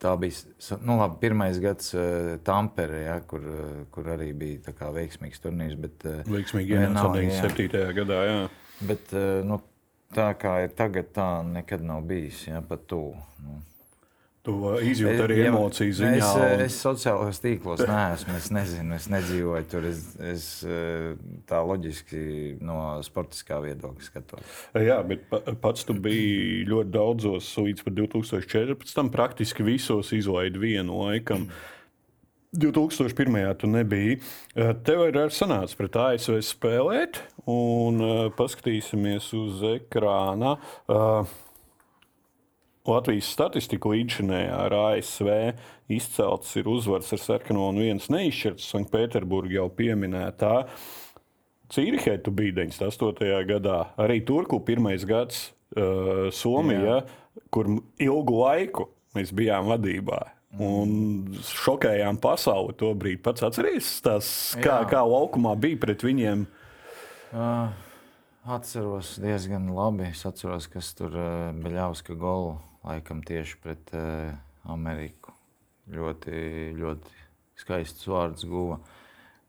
tā 0.00 0.14
bija 0.20 0.78
nu, 0.80 0.96
labi, 1.00 1.18
pirmais 1.20 1.58
gads 1.60 1.92
uh, 1.94 2.36
Tampere, 2.44 3.02
ja, 3.04 3.18
kur, 3.28 3.44
eh, 3.44 3.80
kur 3.92 4.08
arī 4.14 4.30
bija 4.36 4.74
kā 4.76 4.88
veiksmīgs 4.94 5.42
turnīrs. 5.44 5.76
Bet, 5.80 6.06
eh, 6.08 6.22
Veiksmīgi 6.28 6.76
ienāca 6.76 7.10
vienalga, 7.10 7.24
jā. 7.26 7.42
97. 7.44 7.92
gadā. 8.00 8.20
Jā. 8.28 8.38
Bet 8.88 9.12
eh, 9.12 9.42
nu, 9.46 9.60
tā 10.16 10.30
kā 10.40 10.56
ir 10.64 10.72
tagad, 10.78 11.12
tā 11.16 11.28
nekad 11.46 11.84
nav 11.84 12.06
bijis. 12.08 12.46
Ja, 12.48 12.62
pat 12.64 12.86
tuvu. 12.90 13.12
Nu. 13.44 13.60
Tu 14.42 14.52
uh, 14.56 14.78
izjūti 14.80 15.20
arī 15.20 15.34
Ja- 15.42 15.48
emociju 15.50 15.92
ziņā. 15.98 16.12
Es, 16.16 16.28
un- 16.40 16.60
es 16.64 16.76
sociālajos 16.80 17.40
tīklos 17.44 17.82
neesmu. 17.84 18.36
Es 18.38 18.46
nezinu, 18.56 18.94
es 18.96 19.08
nedzīvoju 19.12 19.66
tur. 19.68 19.84
Es, 19.90 19.98
es 20.16 20.46
eh, 20.64 21.10
tā 21.50 21.58
loģiski 21.60 22.22
no 22.64 22.78
sportiskā 23.04 23.58
viedokļa 23.66 24.06
skatos. 24.06 24.54
Jā, 24.80 24.96
bet 25.04 25.26
pa- 25.28 25.42
pats 25.60 25.84
tu 25.84 25.92
biji 25.92 26.64
ļoti 26.70 26.90
daudzos, 26.94 27.50
līdz 27.60 27.84
pat 27.84 27.98
2014. 28.00 29.10
praktiski 29.12 29.62
visos 29.66 30.14
izlaidi 30.16 30.58
vienu 30.62 31.02
laikam. 31.04 31.44
2001. 32.56 33.54
tu 33.60 33.66
nebija. 33.70 34.16
Eh, 34.56 34.72
Tev 34.84 35.04
ir 35.06 35.20
arī 35.20 35.30
sanācis 35.36 35.76
pret 35.78 35.94
ASV 36.00 36.40
spēlēt, 36.42 37.20
un 37.46 38.00
eh, 38.00 38.24
paskatīsimies 38.40 39.28
uz 39.38 39.60
ekrāna. 39.76 40.56
Eh, 40.88 41.36
Latvijas 42.88 43.28
statistika 43.28 43.90
līdzinējā 43.92 44.52
ar 44.56 44.74
ASV 44.78 45.28
izcelts 45.92 46.54
ir 46.56 46.68
uzvars 46.70 47.10
ar 47.12 47.20
sarkano 47.20 47.66
un 47.68 47.80
viens 47.82 48.08
neizšķirts. 48.08 48.70
Sanktpēterburgā 48.72 49.58
jau 49.58 49.66
pieminētā. 49.76 50.54
Cīrihē 51.70 52.16
tu 52.24 52.32
biji 52.34 52.54
98. 52.56 53.42
gadā, 53.50 53.82
arī 54.00 54.22
Turku 54.26 54.62
pirmais 54.64 55.04
gads 55.06 55.50
uh, 55.76 56.30
Somijā, 56.34 57.02
kur 57.52 57.68
ilgu 58.00 58.38
laiku 58.40 58.88
mēs 59.14 59.34
bijām 59.36 59.68
vadībā. 59.70 60.22
Un 60.58 61.36
šokējām 61.46 62.16
pasauli 62.18 62.74
to 62.80 62.94
brīdi. 62.98 63.20
Pats 63.22 63.44
atceries, 63.46 63.92
tās, 64.02 64.32
kā, 64.56 64.80
Jā. 64.80 64.88
kā 64.96 65.04
laukumā 65.06 65.52
bija 65.60 65.78
pret 65.84 66.02
viņiem. 66.02 66.48
Uh, 67.30 67.68
atceros 68.56 69.12
diezgan 69.22 69.68
labi. 69.76 70.08
Es 70.10 70.24
atceros, 70.26 70.66
kas 70.72 70.90
tur 70.98 71.14
uh, 71.14 71.52
Beļāvska 71.60 72.18
golu 72.18 72.56
laikam 72.86 73.22
tieši 73.26 73.58
pret 73.62 73.92
uh, 73.96 74.32
Ameriku. 74.70 75.34
Ļoti, 75.90 76.32
ļoti 76.78 77.20
skaists 77.60 78.08
vārds 78.08 78.46
guva. 78.48 78.80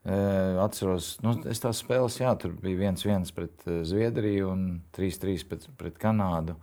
Uh, 0.02 0.58
atceros, 0.64 1.14
nu, 1.22 1.36
es 1.46 1.60
tās 1.62 1.78
spēles, 1.84 2.16
jā, 2.18 2.32
tur 2.34 2.56
bija 2.58 2.80
viens 2.88 3.04
viens 3.06 3.30
pret 3.34 3.68
uh, 3.68 3.84
Zviedriju 3.86 4.48
un 4.50 4.64
3-3 4.96 5.44
pret, 5.46 5.68
pret 5.78 6.00
Kanādu. 6.02 6.56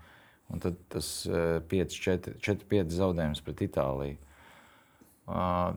Un 0.50 0.60
tad 0.60 0.76
tas 0.92 1.08
uh, 1.30 1.62
4-5 1.64 2.98
zaudējums 2.98 3.44
pret 3.46 3.64
Itāliju. 3.70 4.20
Uh, 5.30 5.72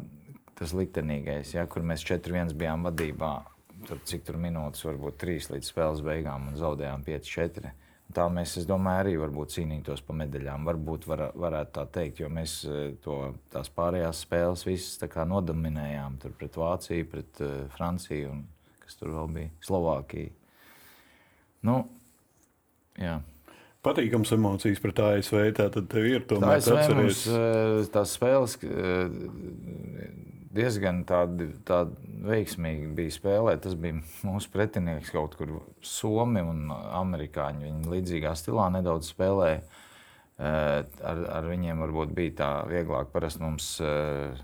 tas 0.58 0.74
liktenīgais, 0.76 1.54
ja, 1.54 1.66
kur 1.70 1.84
mēs 1.86 2.04
4-1 2.08 2.56
bijām 2.58 2.88
vadībā. 2.88 3.32
Tur, 3.86 3.98
cik 4.06 4.26
tur 4.26 4.38
minūtes, 4.42 4.84
varbūt 4.86 5.18
3 5.22 5.54
līdz 5.54 5.70
spēles 5.72 6.02
beigām, 6.06 6.50
un 6.50 6.58
zaudējām 6.58 7.02
5-4. 7.06 7.72
Tā 8.12 8.26
mēs, 8.32 8.54
es 8.60 8.66
domāju, 8.68 9.02
arī 9.04 9.14
varbūt 9.20 9.54
cīnītos 9.54 10.02
par 10.06 10.18
medaļām. 10.20 10.66
Varbūt 10.68 11.06
var, 11.08 11.24
varētu 11.38 11.74
tā 11.78 11.84
teikt, 11.96 12.20
jo 12.22 12.28
mēs 12.32 12.58
eh, 12.68 12.92
to, 13.04 13.18
tās 13.52 13.70
pārējās 13.72 14.22
spēles 14.26 14.66
visas 14.68 15.00
tā 15.00 15.26
nodominējām. 15.28 16.18
Tur 16.22 16.36
pret 16.38 16.58
Vāciju, 16.60 17.08
pret 17.12 17.42
uh, 17.44 17.52
Franciju 17.76 18.32
un 18.34 18.46
kas 18.82 18.98
tur 19.00 19.12
vēl 19.14 19.30
bija 19.36 19.52
Slovākiju. 19.64 20.32
Nu, 21.68 21.76
jā. 22.98 23.20
Patīkams 23.82 24.30
emocijas 24.36 24.82
pret 24.82 25.00
ASV. 25.02 25.38
Tā 25.58 25.68
tad 25.74 25.96
ir 25.98 26.22
Tā 26.22 26.36
tomēr 26.36 26.58
atceries. 26.60 26.98
mums, 26.98 27.24
eh, 27.26 27.88
tās 27.94 28.14
spēles 28.18 28.58
diezgan 30.54 31.02
tādi, 31.08 31.48
tādi 31.66 31.96
veiksmīgi 32.26 32.90
bija 32.96 33.14
spēlēt. 33.14 33.62
Tas 33.64 33.76
bija 33.78 34.00
mūsu 34.26 34.50
pretinieks 34.52 35.12
kaut 35.14 35.36
kur 35.38 35.58
Somija 35.84 36.46
un 36.48 36.66
Amerikāņi. 36.72 37.68
Viņi 37.68 37.92
līdzīgā 37.94 38.34
stilā 38.38 38.68
nedaudz 38.76 39.12
spēlēja. 39.14 39.62
Eh, 40.42 40.78
Ar, 41.06 41.18
ar 41.38 41.46
viņiem 41.46 41.82
varbūt 41.84 42.14
bija 42.16 42.34
tā 42.40 42.50
vieglāk. 42.70 43.12
Parasti 43.12 43.44
mums 43.44 43.68
eh, 43.84 44.38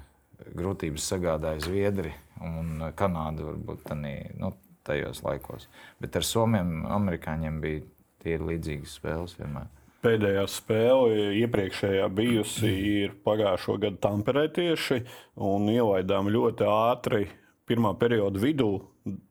grūtības 0.55 1.07
sagādāja 1.15 1.65
Zviedri 1.65 2.13
un 2.45 2.91
Kanāda 2.95 3.49
varbūt 3.49 3.87
tanī, 3.89 4.15
nu, 4.39 4.53
tajos 4.87 5.25
laikos. 5.25 5.67
Bet 6.01 6.17
ar 6.17 6.27
Somiem, 6.27 6.85
Amerikāņiem 6.87 7.59
bija 7.65 7.83
tie 8.23 8.39
līdzīgas 8.39 8.95
spēles 9.01 9.35
vienmēr. 9.41 9.69
Pēdējā 9.99 10.45
spēle, 10.47 11.33
iepriekšējā 11.41 12.05
bijusi, 12.15 12.69
ir 13.03 13.17
pagājušo 13.27 13.75
gadu 13.83 13.99
Tamperē 14.05 14.45
tieši, 14.55 15.01
un 15.43 15.67
ielaidām 15.73 16.31
ļoti 16.31 16.69
ātri 16.71 17.25
pirmā 17.67 17.97
perioda 17.99 18.39
vidū 18.39 18.71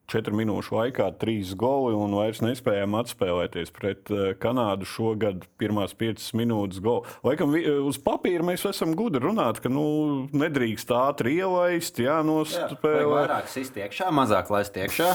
četru 0.08 0.38
minūšu 0.40 0.72
laikā 0.72 1.10
trīs 1.20 1.50
goli 1.60 1.92
un 1.98 2.14
vairs 2.16 2.40
nespējām 2.40 2.96
atspēlēties 3.02 3.74
pret 3.76 4.12
eh, 4.14 4.30
Kanādu 4.40 4.88
šogad. 4.88 5.44
Pirmās 5.60 5.92
piecas 5.98 6.30
minūtes 6.38 6.80
goli. 6.84 7.04
Laikam 7.28 7.52
eh, 7.60 7.68
uz 7.84 8.00
papīra 8.00 8.46
mēs 8.48 8.64
esam 8.70 8.94
gudri 8.96 9.20
runāt, 9.26 9.60
ka 9.64 9.72
nu, 9.72 9.84
nedrīkst 10.32 10.94
ātri 10.96 11.36
ielaist, 11.42 12.00
jānospēlē. 12.00 13.04
vairāk 13.12 13.52
sist 13.52 13.76
iekšā, 13.76 14.08
mazāk 14.16 14.52
laist 14.54 14.80
iekšā. 14.80 15.10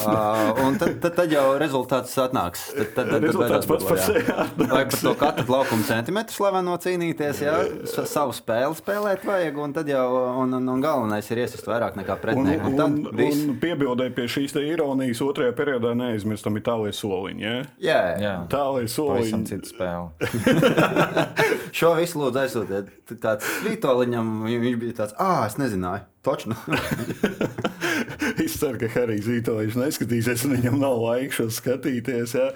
Un 0.64 0.80
tad, 0.80 0.96
tad, 1.04 1.12
tad 1.18 1.32
jau 1.34 1.44
rezultāts 1.60 2.16
atnāks. 2.22 2.64
Tad, 2.72 2.92
tad, 2.96 3.12
tad, 3.12 3.28
Rezultāts 3.28 3.68
pats 3.68 3.86
par 3.86 4.00
sevi 4.00 4.24
Vajag 4.72 4.90
par 4.94 5.00
to 5.02 5.12
katru 5.20 5.46
laukumu 5.52 5.84
centimetru 5.86 6.36
slaveno 6.38 6.78
cīnīties, 6.80 7.44
jā, 7.44 7.58
sa- 7.92 8.06
savu 8.08 8.32
spēli 8.36 8.80
spēlēt 8.80 9.26
vajag, 9.28 9.60
un 9.60 9.76
tad 9.76 9.90
jau, 9.92 10.06
un, 10.40 10.56
un, 10.56 10.72
un 10.72 10.82
galvenais 10.84 11.28
ir 11.34 11.42
iesist 11.44 11.68
vairāk 11.68 11.98
nekā 12.00 12.16
un 12.32 13.56
piebildēji 13.60 14.14
pie 14.16 14.21
šīs 14.30 14.54
te 14.54 14.62
ironijas, 14.66 15.20
otrajā 15.24 15.52
periodā 15.56 15.92
neaizmirstam 15.98 16.56
itālijas 16.60 17.00
soliņu. 17.02 17.42
Ja? 17.42 17.54
Jā, 17.82 18.00
Jā, 18.22 18.34
Tālāk 18.52 18.86
pavisam 18.92 19.44
soliņš. 19.46 19.48
cita 19.50 19.66
spēle. 19.72 20.08
šo 21.78 21.94
visu 21.98 22.22
lūdzu 22.22 22.42
aizsūtiet. 22.44 22.92
Tāds 23.22 23.48
vītoliņam, 23.66 24.32
viņš 24.48 24.78
bija 24.82 24.98
tāds, 25.02 25.14
ah, 25.20 25.42
es 25.48 25.58
nezināju. 25.60 26.06
Točnu. 26.22 26.54
Es 28.42 28.54
ceru, 28.58 28.78
ka 28.80 28.88
Harijs 28.90 29.26
Zītoļs 29.28 29.76
neskatīsies, 29.78 30.44
un 30.48 30.54
viņam 30.56 30.78
nav 30.82 30.96
laika 30.98 31.36
šo 31.36 31.46
skatīties. 31.52 32.32
Ja? 32.38 32.46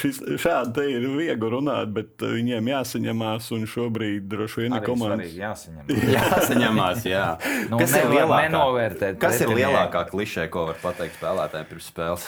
Šis, 0.00 0.18
šādi 0.42 0.72
te 0.78 0.86
ir 0.90 1.04
viegli 1.14 1.50
runāt, 1.52 1.92
bet 1.94 2.24
viņiem 2.24 2.70
jāsaņemās, 2.72 3.50
un 3.56 3.66
šobrīd 3.70 4.26
droši 4.32 4.64
vien 4.64 4.72
ir 4.72 4.78
Arī 4.80 4.88
komandas. 4.88 5.30
svarīgi 5.30 5.44
jāsaņem. 5.44 5.92
Jāsaņemās, 6.16 7.04
jā. 7.10 7.26
Nu, 7.70 7.78
kas 7.82 7.94
ir 8.00 8.10
lielākā, 8.16 9.12
kas 9.22 9.40
ir 9.44 9.54
lielākā 9.54 10.04
klišē, 10.10 10.48
ko 10.52 10.66
var 10.72 10.80
pateikt 10.82 11.20
spēlētājiem 11.20 11.70
pirms 11.70 11.92
spēles? 11.92 12.26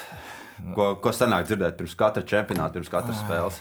Ko, 0.77 0.93
ko 1.03 1.11
sanāk 1.17 1.49
dzirdēt 1.49 1.75
pirms 1.81 1.97
katra 1.99 2.23
čempionāta, 2.23 2.77
pirms 2.77 2.93
katras 2.93 3.19
spēles? 3.25 3.59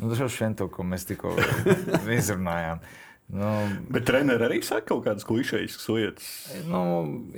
Nu, 0.00 0.08
droši 0.14 0.46
vien 0.46 0.54
to, 0.56 0.70
ko 0.72 0.86
mēs 0.88 1.04
tikko 1.10 1.34
izrunājām. 2.20 2.80
Nu, 3.32 3.50
Bet 3.94 4.06
treneris 4.08 4.42
arī 4.48 4.58
saka 4.66 4.88
kaut 4.90 5.04
kādas 5.06 5.24
klišejas 5.28 5.76
lietas. 5.92 6.28
nu, 6.66 6.80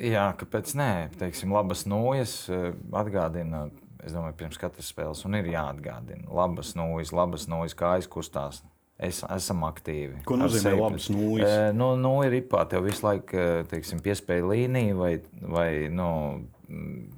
jā, 0.00 0.30
kāpēc 0.40 0.72
nē? 0.78 0.90
Teiksim, 1.20 1.52
labas 1.52 1.84
nūjas 1.90 2.36
eh, 2.52 2.70
atgādina. 2.96 3.66
Es 4.02 4.10
domāju, 4.16 4.34
pirms 4.40 4.58
katras 4.58 4.88
spēles 4.90 5.20
un 5.28 5.36
ir 5.38 5.46
jāatgādina. 5.52 6.24
Labas 6.34 6.72
nūjas, 6.74 7.12
labas 7.14 7.44
nūjas, 7.46 7.76
kājas 7.78 8.08
kustās. 8.10 8.62
Es, 9.02 9.20
esam 9.34 9.62
aktīvi. 9.66 10.22
Ko 10.26 10.36
nozīmē 10.38 10.72
pret- 10.78 11.06
nūjas? 11.14 11.52
Eh, 11.68 11.72
Nu, 11.74 11.92
nu, 11.98 12.14
ir 12.24 12.32
ripā, 12.38 12.64
tev 12.70 12.84
visu 12.88 13.04
laiku 13.06 13.36
eh, 13.38 13.62
teiksim, 13.70 14.00
piespēja 14.02 14.48
līniju 14.48 14.96
vai, 14.98 15.12
vai 15.42 15.68
nu, 15.90 16.08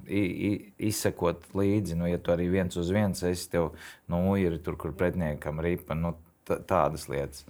i- 0.07 0.51
i- 0.51 0.73
izsekot 0.89 1.47
līdzi. 1.53 1.95
Nu, 1.95 2.05
ja 2.09 2.17
tu 2.17 2.31
arī 2.35 2.49
viens 2.51 2.75
uz 2.77 2.89
viens 2.91 3.23
esi, 3.23 3.49
tev 3.49 3.71
nu, 4.11 4.35
ir 4.37 4.57
tur, 4.65 4.75
kur 4.75 4.91
pretiniekam 4.91 5.59
ripa. 5.63 5.95
Nu, 5.95 6.15
tādas 6.45 7.07
lietas 7.09 7.45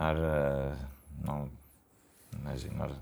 ar, 0.00 0.24
eh, 0.32 0.82
nu, 1.28 1.38
nezinu, 2.46 2.82
ar, 2.86 2.92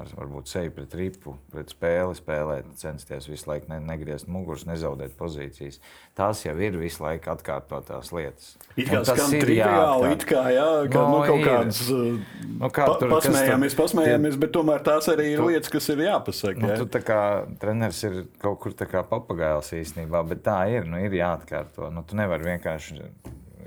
ar 0.00 0.08
varbūt 0.16 0.48
seju 0.48 0.70
pret 0.72 0.94
ripu, 0.96 1.34
pret 1.52 1.68
spēli 1.74 2.14
spēlēt, 2.16 2.68
censties 2.80 3.26
visu 3.28 3.50
laiku 3.50 3.68
ne, 3.68 3.76
negriezt 3.84 4.28
muguras, 4.32 4.62
nezaudēt 4.64 5.12
pozīcijas. 5.18 5.76
Tās 6.16 6.40
jau 6.46 6.54
ir 6.62 6.78
visu 6.80 7.02
laiku 7.04 7.28
atkārtotās 7.34 8.08
lietas. 8.16 8.54
It 8.80 8.88
kā 8.88 9.02
tas 9.04 9.20
ir 9.34 9.42
triviāli, 9.44 10.12
it 10.14 10.24
kā 10.30 10.44
jā, 10.54 10.68
ka, 10.88 11.02
Nu, 11.04 11.18
nu, 11.18 11.26
kaut 11.28 11.42
ir. 11.42 11.50
kādas 11.50 11.82
uh, 11.92 12.22
Nu, 12.62 12.70
kā 12.72 12.86
pa, 12.88 12.94
tur, 13.02 13.12
pasmējāmies, 13.12 13.76
tur- 13.76 13.82
pasmējāmies, 13.84 14.38
bet 14.40 14.54
tomēr 14.56 14.86
tās 14.88 15.10
arī 15.12 15.28
ir 15.34 15.42
Tu- 15.42 15.50
lietas, 15.50 15.72
kas 15.76 15.90
ir 15.92 16.02
jāpasaka. 16.06 16.62
Nu, 16.64 16.72
jā. 16.72 16.88
tu 16.96 17.04
kā 17.10 17.20
treneris 17.60 18.00
ir 18.08 18.22
kaut 18.40 18.58
kur 18.64 18.72
tā 18.72 18.88
kā 18.88 19.04
papagailis 19.10 19.74
īstenībā, 19.82 20.24
bet 20.32 20.42
tā 20.48 20.58
ir. 20.72 20.88
Nu, 20.88 20.96
ir 21.02 21.12
jāatkārto. 21.20 21.92
Nu, 21.92 22.02
tu 22.08 22.16
nevari 22.16 22.54
vienkārši 22.54 23.02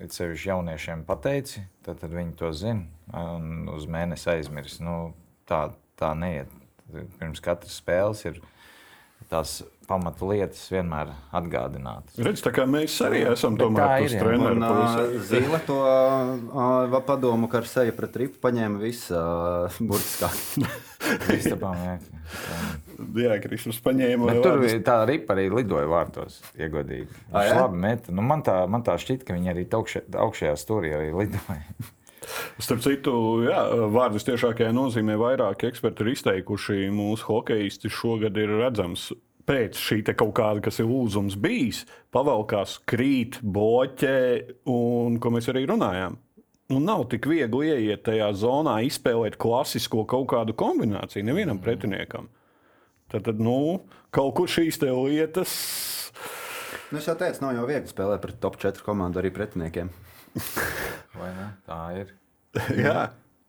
it 0.07 0.15
sevišķi 0.15 0.49
jauniešiem 0.51 1.03
pateici, 1.07 1.63
tad, 1.85 1.99
tad 2.01 2.13
viņi 2.13 2.35
to 2.39 2.51
zina 2.55 2.85
un 3.19 3.69
uz 3.73 3.87
mēnesi 3.89 4.29
aizmirs. 4.33 4.79
Nu, 4.83 5.13
tā, 5.49 5.67
tā 5.99 6.13
neiet. 6.17 6.51
Pirms 7.19 7.41
katras 7.43 7.79
spēles 7.79 8.25
ir 8.29 8.41
tās 9.31 9.61
pamatu 9.87 10.29
lietas 10.29 10.61
vienmēr 10.71 11.11
atgādinātas. 11.35 12.15
Redz, 12.23 12.43
tā 12.43 12.53
kā 12.55 12.65
mēs 12.69 12.95
arī 13.03 13.23
esam 13.31 13.57
tomēr 13.59 14.03
pusē. 14.03 14.19
uh, 14.69 15.15
Zīle 15.29 15.59
to 15.67 15.79
uh, 15.83 16.99
padomu, 17.07 17.49
ka 17.51 17.61
ar 17.63 17.69
seju 17.69 17.95
pret 17.97 18.19
ripu 18.21 18.39
paņēma 18.43 18.81
visu 18.83 19.17
uh, 19.17 19.81
burtiskā. 19.83 20.31
Istabām, 21.35 21.79
jā. 21.83 21.97
Kristus 23.43 23.79
paņēma 23.84 24.29
Bet 24.29 24.43
tur 24.45 24.62
bija 24.63 24.79
tā 24.86 24.99
ripa 25.10 25.36
arī 25.36 25.49
lidoja 25.53 25.89
vārtos, 25.89 26.39
iegodīgi. 26.60 27.10
Ah, 27.32 27.41
Viņš 27.41 27.51
jā? 27.51 27.58
labi 27.62 27.82
meta. 27.86 28.15
Nu, 28.15 28.25
man, 28.25 28.45
tā, 28.45 28.62
man 28.69 28.86
tā 28.86 28.95
šķiet, 29.01 29.25
ka 29.27 29.36
viņi 29.38 29.53
arī 29.53 29.67
augšē, 29.79 30.06
augšējā 30.25 30.56
stūrī 30.62 30.93
arī 30.97 31.12
lidoja. 31.23 31.62
Starp 32.63 32.84
citu, 32.86 33.13
jā, 33.47 33.60
vārdus 33.91 34.25
tiešākajā 34.27 34.71
nozīmē 34.75 35.17
vairāki 35.19 35.67
eksperti 35.69 36.06
ir 36.06 36.13
izteikuši. 36.13 36.88
Mūsu 36.93 37.27
hokeisti 37.29 37.91
šogad 37.91 38.38
ir 38.39 38.58
redzams. 38.62 39.12
Pēc 39.43 39.75
šī 39.75 39.97
kaut 40.13 40.32
kāda, 40.38 40.62
kas 40.63 40.79
ir 40.79 40.88
lūzums 40.88 41.36
bijis, 41.36 41.82
pavalkās 42.15 42.77
krīt, 42.88 43.41
bloķē, 43.43 44.19
un 44.71 45.17
ko 45.19 45.34
mēs 45.36 45.49
arī 45.51 45.65
runājām. 45.67 46.15
Nu, 46.71 46.79
nav 46.79 47.03
tik 47.12 47.27
viegli 47.27 47.67
ieiet 47.73 48.06
tajā 48.08 48.29
zonā, 48.39 48.77
izspēlēt 48.88 49.36
klasisko 49.41 50.06
kaut 50.10 50.29
kādu 50.32 50.56
kombināciju 50.56 51.25
nevienam 51.27 51.60
pretiniekam. 51.62 52.29
Tad, 53.11 53.25
tad 53.27 53.41
nu, 53.43 53.83
kaut 54.13 54.35
kur 54.37 54.49
šīs 54.49 54.79
te 54.81 54.91
lietas 54.93 55.57
Nu, 56.93 56.99
es 56.99 57.07
jau 57.09 57.15
teicu, 57.17 57.41
nav 57.41 57.55
jau 57.57 57.63
viegli 57.65 57.89
spēlēt 57.89 58.21
pret 58.21 58.35
top 58.37 58.59
4 58.61 58.83
komandu 58.85 59.17
arī 59.17 59.31
pretiniekiem. 59.33 59.87
Vai 61.17 61.31
ne? 61.33 61.47
Tā 61.65 61.79
ir. 61.97 62.11
Jā. 62.77 63.07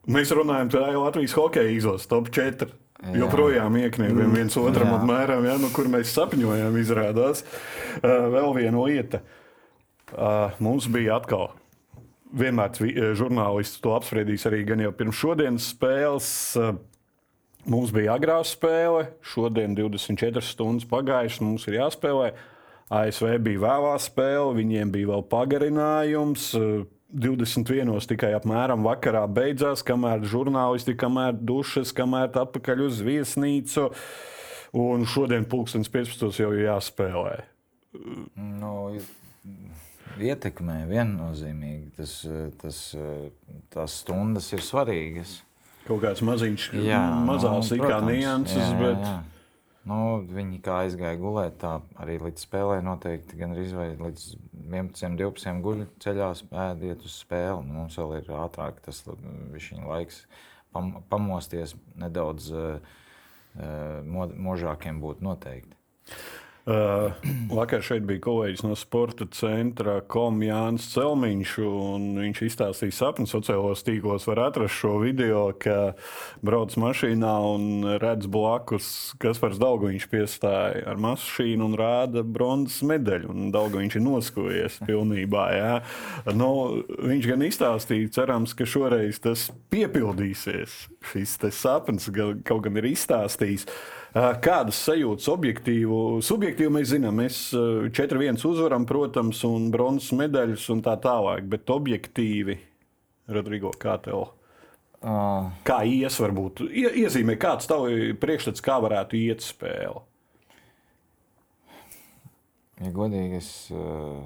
Mēs 0.08 0.32
runājam 0.32 0.70
par 0.72 0.96
Latvijas 0.96 1.34
hokeja 1.36 1.74
izlases 1.74 2.08
top 2.08 2.30
4. 2.32 2.70
Jā. 3.04 3.12
Joprojām 3.20 3.76
iekniebjam 3.82 4.32
viens 4.32 4.56
otram 4.56 4.88
Jā. 4.88 4.96
apmēram, 4.96 5.44
ja, 5.44 5.58
nu, 5.60 5.68
kur 5.76 5.90
mēs 5.92 6.14
sapņojam, 6.16 6.78
izrādās. 6.80 7.44
Uh, 7.98 8.30
vēl 8.32 8.48
viena 8.56 8.86
lieta. 8.86 9.20
Uh, 10.14 10.56
mums 10.64 10.88
bija 10.88 11.18
atkal. 11.20 11.50
Vienmēr 12.34 13.12
žurnālisti 13.14 13.84
to 13.84 13.92
apspriedīs 13.92 14.48
arī 14.48 14.64
gan 14.66 14.80
jau 14.86 14.94
pirms 14.96 15.20
šodienas 15.20 15.68
spēles. 15.74 16.30
Uh, 16.56 16.80
Mums 17.64 17.94
bija 17.96 18.18
agrā 18.18 18.42
spēle, 18.44 19.06
šodien 19.24 19.72
24 19.76 20.42
stundas 20.44 20.84
pagājušas, 20.88 21.40
mums 21.40 21.64
ir 21.70 21.78
jāspēlē. 21.78 22.34
ASV 22.92 23.38
bija 23.40 23.62
vēlā 23.62 23.94
spēle, 24.04 24.50
viņiem 24.58 24.90
bija 24.92 25.08
vēl 25.14 25.24
pagarinājums. 25.30 26.50
eh, 26.58 26.84
21. 27.14 28.06
tikai 28.10 28.34
apmēram 28.36 28.84
vakarā 28.84 29.24
beidzās, 29.30 29.84
kamēr 29.86 30.26
žurnālisti, 30.28 30.96
kamēr 30.98 31.32
dušas, 31.32 31.94
kamēr 31.94 32.28
atpakaļ 32.42 32.84
uz 32.88 33.00
viesnīcu. 33.00 33.88
Un 34.74 35.06
šodien, 35.06 35.46
pulkstenis 35.46 35.88
15. 35.88 36.40
jau 36.42 36.50
ir 36.52 36.66
jāspēlē. 36.66 37.44
Nu, 38.36 38.98
ietekmē 40.18 40.82
viennozīmīgi. 40.90 41.94
Tas, 41.96 42.26
tas, 42.60 42.80
tās 43.70 44.00
stundas 44.02 44.52
ir 44.52 44.60
svarīgas. 44.66 45.38
Kaut 45.84 46.00
kāds 46.00 46.22
maziņš, 46.24 46.70
Jā, 46.80 47.02
mazās 47.28 47.70
nu, 47.70 47.78
protams. 47.82 48.12
nianses, 48.12 48.56
Jā, 48.62 48.68
jā, 48.72 48.80
bet 48.80 49.02
jā. 49.04 49.14
Nu, 49.84 49.96
viņi 50.24 50.62
kā 50.64 50.78
aizgāja 50.86 51.18
gulēt, 51.20 51.58
tā 51.60 51.74
arī 52.00 52.14
līdz 52.22 52.46
spēlē 52.46 52.78
noteikti 52.86 53.36
gan 53.36 53.52
arī 53.52 53.66
līdz 54.00 54.22
11, 54.64 55.18
12 55.20 55.60
guļu 55.66 55.88
ceļā 56.00 56.30
ēdiet 56.70 57.04
uz 57.04 57.18
spēli. 57.20 57.66
Nu, 57.68 57.82
mums 57.82 57.98
vēl 58.00 58.14
ir 58.22 58.30
ātrāk 58.32 58.80
tas 58.86 59.02
laiks 59.90 60.22
pam, 60.72 60.94
pamosties 61.12 61.76
nedaudz 62.00 62.48
uh, 62.56 62.80
uh, 63.60 64.32
možākiem 64.48 65.04
būt 65.04 65.20
noteikti. 65.24 65.76
Uh, 66.64 67.12
vakar 67.58 67.82
šeit 67.84 68.06
bija 68.08 68.22
kolēģis 68.24 68.62
no 68.64 68.72
sporta 68.78 69.26
centra, 69.36 69.98
Kom 70.08 70.38
Jānis 70.40 70.86
Celmiņš. 70.94 71.50
un 71.60 72.06
Viņš 72.22 72.38
izstāstīja 72.46 72.94
sapni 72.96 73.28
sociālajos 73.28 73.84
tīklos. 73.84 74.24
Var 74.30 74.40
atrast 74.46 74.78
šo 74.78 74.94
video, 75.02 75.42
ka 75.60 75.92
brauc 76.40 76.72
mašīnā 76.80 77.32
un 77.50 77.84
redz 78.00 78.30
blakus, 78.32 78.86
kas 79.20 79.42
par 79.42 79.52
daudz 79.60 79.84
viņš 79.90 80.06
piestāja 80.08 80.86
ar 80.88 81.02
mašīnu 81.04 81.68
un 81.68 81.76
rāda 81.76 82.22
bronzas 82.24 82.80
medaļu. 82.88 83.34
Viņš 83.52 83.98
ir 83.98 84.04
noskojies 84.06 84.78
pilnībā. 84.88 85.44
Jā. 85.52 85.74
Nu, 86.32 86.80
viņš 86.88 87.28
gan 87.28 87.44
izstāstīja, 87.44 88.14
cerams, 88.16 88.56
ka 88.56 88.64
šoreiz 88.64 89.20
tas 89.20 89.50
piepildīsies. 89.74 90.80
Šis 91.12 91.36
sapnis 91.52 92.08
kaut 92.08 92.64
gan 92.64 92.80
ir 92.80 92.88
izstāstījis. 92.94 93.68
Uh, 93.68 94.03
Kādas 94.14 94.78
sajūtas 94.86 95.26
objektīvu, 95.32 96.20
subjektīvi 96.22 96.70
mēs 96.76 96.92
zinām, 96.92 97.18
mēs 97.18 97.38
uh, 97.58 97.88
4-1 97.90 98.38
uzvaram, 98.46 98.86
protams, 98.86 99.40
un 99.48 99.72
bronzas 99.74 100.12
medaļas 100.14 100.68
un 100.70 100.84
tā 100.86 100.94
tālāk, 101.02 101.48
bet 101.50 101.72
objektīvi, 101.74 102.60
Rodrigo, 103.34 103.74
kā 103.74 103.96
tev? 104.04 104.22
Uh, 104.22 104.34
Kā 105.04 105.82
ies, 105.84 106.14
varbūt 106.16 106.62
Ie, 106.70 106.86
iezīmē, 107.02 107.34
kāds 107.36 107.68
tev 107.68 107.84
priekšstats, 108.22 108.62
kā 108.64 108.78
varētu 108.80 109.18
iet 109.18 109.44
spēle? 109.44 110.00
Ja 112.80 112.90
godīgi, 112.90 113.36
es, 113.38 113.50
eh, 113.70 114.24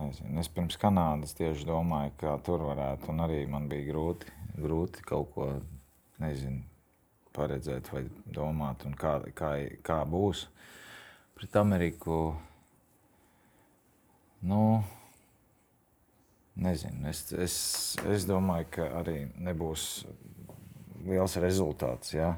nezinu, 0.00 0.40
es 0.42 0.50
pirms 0.52 0.76
Kanādas 0.80 1.36
tieši 1.38 1.68
domāju, 1.68 2.12
kā 2.20 2.34
tur 2.44 2.66
varētu. 2.66 3.08
Un 3.14 3.22
arī 3.24 3.46
man 3.48 3.68
bija 3.70 3.92
grūti, 3.92 4.34
grūti 4.58 5.06
kaut 5.06 5.30
ko 5.36 5.48
nezinu, 6.20 6.66
paredzēt 7.36 7.90
vai 7.92 8.04
domāt, 8.34 8.86
un 8.88 8.96
kā, 8.98 9.18
kā, 9.36 9.52
kā 9.84 10.00
būs. 10.08 10.46
Pret 11.38 11.56
Ameriku. 11.58 12.18
Nu, 14.42 14.82
nezinu, 16.58 17.06
es, 17.10 17.24
es, 17.32 17.56
es 18.10 18.26
domāju, 18.28 18.68
ka 18.76 18.88
arī 19.00 19.16
nebūs 19.38 20.04
liels 21.06 21.38
rezultāts. 21.42 22.14
Ja? 22.14 22.34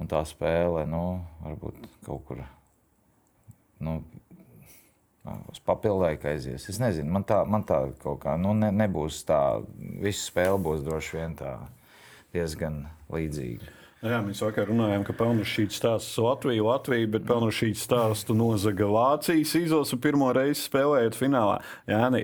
Un 0.00 0.10
tā 0.10 0.24
spēle, 0.26 0.86
nu, 0.90 1.04
varbūt 1.44 1.82
kaut 2.06 2.24
kur 2.28 2.40
nu, 3.84 4.00
uz 5.24 5.60
papildinājumu 5.64 6.28
aizies. 6.30 6.68
Es 6.68 6.80
nezinu, 6.82 7.12
man 7.14 7.24
tā, 7.28 7.40
man 7.48 7.64
tā 7.66 7.80
kaut 8.02 8.20
kā 8.24 8.36
nu, 8.40 8.52
ne, 8.56 8.70
nebūs 8.74 9.22
tā. 9.28 9.40
Visa 10.02 10.26
spēle 10.26 10.60
būs 10.64 10.84
droši 10.84 11.18
vien 11.18 11.36
tā 11.38 11.56
diezgan 12.34 12.82
līdzīga. 13.12 13.72
Jā, 14.04 14.18
mēs 14.20 14.42
vakar 14.44 14.68
runājām, 14.68 15.04
ka 15.06 15.14
Pelnušķīts 15.16 15.78
stāsts 15.80 16.18
Latviju, 16.20 16.66
Latviju, 16.66 17.08
bet 17.14 17.24
Pelnušķīts 17.28 17.86
stāstu 17.86 18.36
nozaga 18.36 18.88
Vācijas 18.92 19.54
izlase 19.56 19.96
pirmo 19.96 20.28
reizi 20.36 20.66
spēlējot 20.66 21.16
finālā. 21.16 21.54
Jā, 21.88 22.02
ne, 22.12 22.20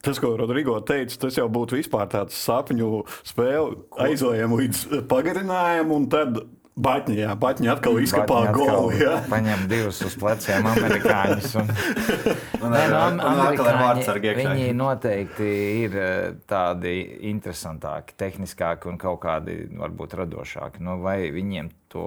tas, 0.00 0.20
ko 0.22 0.32
Rodrigo 0.40 0.78
teica, 0.88 1.18
tas 1.26 1.36
jau 1.36 1.44
būtu 1.52 1.76
vispār 1.76 2.08
tāds 2.14 2.38
sapņu 2.40 3.02
spēle. 3.20 3.82
Aizojam 4.06 4.56
līdz 4.56 5.04
pagarinājumam, 5.10 5.92
un 5.98 6.08
tad 6.12 6.40
Baņķi, 6.78 7.14
jā, 7.18 7.32
Baņķi 7.42 7.70
atkal 7.72 7.96
izkapā 8.02 8.40
golu. 8.54 8.92
Paņem 9.30 9.64
divus 9.70 9.98
uz 10.06 10.14
pleciem 10.20 10.66
amerikāņus. 10.70 11.56
Un... 11.58 11.72
Un 12.62 12.72
Nē, 12.74 12.84
ar- 12.90 13.12
nu, 13.14 13.22
un 13.22 13.32
amerikāņi. 13.32 14.04
Viņi 14.38 14.68
noteikti 14.78 15.48
ir 15.84 15.96
eh, 15.98 16.14
tādi 16.50 16.94
interesantāki, 17.30 18.16
tehniskāki 18.18 18.90
un 18.90 18.98
kaut 19.00 19.20
kādi 19.22 19.60
varbūt 19.78 20.16
radošāki. 20.18 20.82
Nu, 20.86 20.96
vai 21.02 21.20
viņiem 21.34 21.70
to 21.92 22.06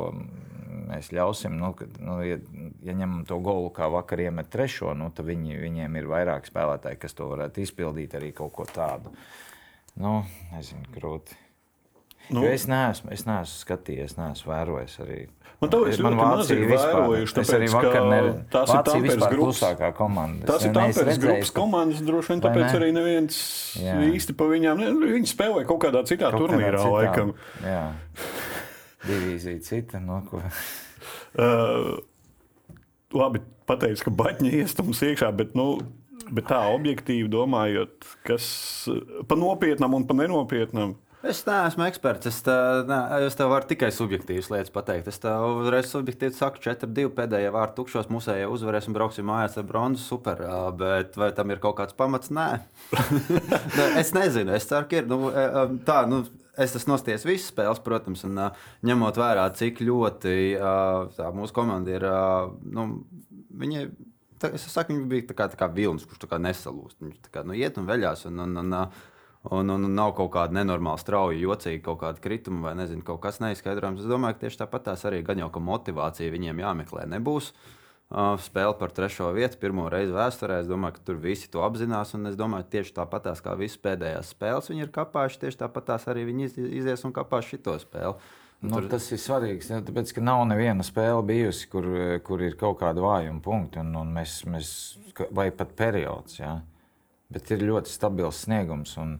mēs 0.91 1.11
ļausim? 1.15 1.55
Nu, 1.59 1.71
kad, 1.77 1.95
nu, 2.03 2.19
ja, 2.25 2.39
ja 2.83 2.95
ņemam 2.97 3.23
to 3.27 3.39
golu, 3.43 3.71
kā 3.75 3.87
vakar 3.91 4.23
iemet 4.27 4.51
trešo, 4.53 4.95
nu, 4.97 5.11
tad 5.15 5.27
viņi, 5.29 5.59
viņiem 5.61 5.99
ir 6.01 6.09
vairāk 6.11 6.47
spēlētāji, 6.51 6.99
kas 7.03 7.15
to 7.17 7.29
varētu 7.31 7.63
izpildīt 7.63 8.15
arī 8.19 8.33
kaut 8.35 8.55
ko 8.59 8.67
tādu. 8.67 9.13
Nu, 9.99 10.21
nezinu, 10.53 10.87
grūti. 10.95 11.35
Nu. 12.31 12.39
Nu, 12.39 12.45
jo 12.47 12.51
es 12.55 12.63
neesmu, 12.71 13.11
es 13.11 13.25
neesmu 13.27 13.57
skatījies, 13.65 14.13
neesmu 14.15 14.51
vērojis 14.53 14.93
arī. 15.03 15.19
Man 15.61 15.69
tāpēc 15.69 15.97
Man 16.01 16.13
ļoti 16.15 16.17
maz 16.17 16.37
Vācija 16.39 16.57
ir 16.57 16.69
vērojuši, 16.71 17.33
Es 17.41 17.49
arī 17.53 17.65
tāpēc, 17.67 17.73
vakar 17.75 17.91
ka 17.93 18.03
neredzu. 18.09 18.37
tās 18.53 18.69
ir 18.71 18.75
Vācija 18.77 18.93
Tamperes 18.95 19.25
grupas. 19.35 19.59
komanda. 19.97 20.45
Tas 20.47 20.55
Es 20.61 20.65
ir 20.65 20.73
Tamperes 20.77 21.19
grupas 21.21 21.51
komandas, 21.51 21.99
droši 22.07 22.31
vien 22.33 22.41
tāpēc 22.41 22.63
ne? 22.65 22.79
arī 22.79 22.89
neviens 22.95 23.35
Jā. 23.77 23.97
īsti 24.07 24.35
pa 24.39 24.47
viņām. 24.49 24.79
Ne, 24.81 24.87
viņi 25.11 25.29
spēlē 25.35 25.65
kaut 25.69 25.81
kādā 25.83 26.01
citā 26.07 26.31
Kaut 26.31 26.47
turnīrā, 26.49 26.79
citā- 26.81 26.95
laikam. 26.95 27.33
Jā, 27.61 27.83
divīzija 29.07 29.61
cita. 29.65 29.99
No, 29.99 30.21
ko... 30.29 30.41
Uh, 31.31 31.95
labi, 33.15 33.39
pateicu, 33.65 34.03
ka 34.03 34.11
baņķi 34.19 34.49
iestums 34.59 34.99
iekšā, 35.07 35.29
bet, 35.35 35.53
nu, 35.55 35.77
bet 36.29 36.49
tā 36.51 36.57
objektīvi 36.75 37.29
domājot, 37.31 38.03
kas 38.27 38.49
pa 39.29 39.37
nopietnam 39.39 39.95
un 39.95 40.03
pa 40.09 40.17
nenopietnam. 40.19 40.97
Es 41.21 41.43
neesmu 41.45 41.83
eksperts. 41.85 42.25
Es, 42.31 42.39
tā, 42.41 42.55
nē, 42.89 42.97
es 43.27 43.35
tev 43.37 43.51
varu 43.53 43.67
tikai 43.69 43.91
subjektīvas 43.93 44.47
lietas 44.49 44.73
pateikt. 44.73 45.09
Es 45.11 45.21
tev 45.21 45.61
uzreiz 45.61 45.91
subjektīvi 45.91 46.33
saku, 46.33 46.61
4-2 46.63 47.11
pēdējā 47.17 47.51
vārta 47.53 47.77
tukšos 47.77 48.09
musējā 48.09 48.47
uzvarēs 48.49 48.89
un 48.89 48.97
brauksim 48.97 49.27
mājās 49.29 49.59
ar 49.61 49.67
bronzu. 49.69 50.01
Super. 50.01 50.41
Bet 50.79 51.19
vai 51.21 51.29
tam 51.37 51.53
ir 51.53 51.61
kaut 51.61 51.77
kāds 51.77 51.97
pamats? 51.97 52.33
Nē. 52.33 52.47
Es 54.01 54.15
nezinu. 54.17 54.55
Es 54.57 54.65
ceru, 54.69 54.89
ka 54.89 54.97
ir. 54.97 55.09
Nu, 55.11 55.29
tā, 55.85 55.99
nu, 56.09 56.23
es 56.57 56.73
esmu 56.79 56.95
nosties 56.95 57.27
visas 57.27 57.51
spēles, 57.53 57.83
protams, 57.85 58.25
un 58.25 58.41
ņemot 58.87 59.21
vērā, 59.21 59.45
cik 59.57 59.83
ļoti 59.85 60.35
tā, 60.57 61.29
mūsu 61.37 61.53
komanda 61.55 61.93
ir. 61.93 62.07
Nu, 62.65 62.87
viņi, 63.61 63.85
tā, 64.41 64.55
es 64.57 64.65
saku, 64.73 64.97
viņi 64.97 65.09
bija 65.13 65.29
tā 65.29 65.37
kā, 65.37 65.51
tā 65.53 65.61
kā 65.61 65.69
vilnis, 65.69 66.09
kurš 66.09 66.33
nesalūst. 66.41 66.97
Viņš 66.97 67.23
tā 67.29 67.37
kā 67.37 67.45
nu, 67.45 67.53
iet 67.61 67.77
un 67.77 67.89
veļās. 67.89 68.25
Un, 68.31 68.41
un, 68.47 68.61
un, 68.65 68.77
Un, 69.49 69.69
un, 69.73 69.87
nav 69.97 70.11
kaut 70.13 70.29
kāda 70.35 70.53
nenormāla, 70.53 71.01
strauja, 71.01 71.39
jocīga 71.41 71.81
kaut 71.87 72.01
kāda 72.03 72.21
krituma 72.21 72.67
vai 72.67 72.75
nezinu, 72.77 73.01
kaut 73.01 73.23
kas 73.23 73.39
neizskaidrojams. 73.41 74.03
Es 74.03 74.09
domāju, 74.09 74.37
ka 74.37 74.43
tieši 74.45 74.59
tāpat 74.59 74.83
tās 74.91 75.05
arī 75.09 75.23
gan 75.25 75.41
jau 75.41 75.47
ka 75.49 75.63
motivācija 75.65 76.29
viņiem 76.29 76.61
jāmeklē 76.61 77.07
nebūs. 77.09 77.49
Uh, 78.11 78.35
spēle 78.43 78.75
par 78.77 78.91
trešo 78.91 79.29
vietu, 79.33 79.57
pirmo 79.57 79.87
reizi 79.89 80.11
vēsturē. 80.13 80.59
Es 80.61 80.69
domāju, 80.69 80.97
ka 80.99 81.05
tur 81.07 81.17
visi 81.23 81.49
to 81.49 81.63
apzinās. 81.65 82.13
Un 82.13 82.27
es 82.29 82.35
domāju, 82.37 82.67
ka 82.67 82.73
tieši 82.77 82.93
tāpat 82.99 83.29
tās 83.29 83.41
kā 83.41 83.55
visas 83.57 83.79
pēdējās 83.81 84.33
spēles 84.35 84.67
viņi 84.69 84.85
ir 84.85 84.93
kapājuši, 84.93 85.39
tieši 85.45 85.61
tāpat 85.63 85.89
tās 85.89 86.05
arī 86.11 86.27
viņi 86.27 86.49
iz- 86.49 86.57
izies 86.83 87.05
un 87.07 87.13
kapās 87.15 87.47
šito 87.49 87.77
spēli. 87.81 88.19
Nu, 88.61 88.75
tur- 88.77 88.91
tas 88.91 89.07
ir 89.09 89.17
svarīgs. 89.17 89.71
Ja, 89.71 89.79
tāpēc, 89.81 90.11
ka 90.13 90.21
nav 90.21 90.43
neviena 90.45 90.83
spēle 90.85 91.23
bijusi, 91.25 91.65
kur, 91.71 91.87
kur 92.21 92.43
ir 92.45 92.59
kaut 92.59 92.77
kāda 92.83 93.01
vājuma 93.01 93.41
punkta, 93.41 93.79
un, 93.81 93.95
un 93.95 94.11
mēs, 94.13 94.43
mēs, 94.45 94.73
vai 95.31 95.49
pat 95.49 95.71
periods. 95.79 96.37
Ja? 96.43 96.59
Bet 97.31 97.51
ir 97.53 97.63
ļoti 97.63 97.91
stabils 97.91 98.43
sniegums. 98.45 98.97
Un, 99.01 99.15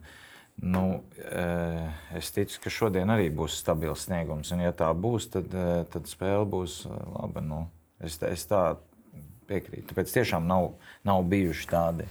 nu, 0.62 0.84
eh, 1.24 2.16
es 2.18 2.30
ticu, 2.34 2.60
ka 2.64 2.72
šodien 2.72 3.12
arī 3.12 3.30
būs 3.32 3.56
stabils 3.62 4.06
sniegums. 4.06 4.52
Un, 4.52 4.64
ja 4.66 4.72
tā 4.76 4.90
būs, 4.92 5.30
tad, 5.32 5.52
eh, 5.54 5.84
tad 5.92 6.10
spēle 6.10 6.44
būs 6.48 6.82
eh, 6.86 7.04
laba. 7.16 7.44
Nu, 7.44 7.62
es, 8.00 8.18
es 8.28 8.46
tā 8.50 8.64
piekrītu. 9.48 9.88
Tāpēc 9.92 10.12
tiešām 10.14 10.46
nav, 10.46 10.72
nav 11.04 11.22
bijuši 11.30 11.66
tādi. 11.70 12.04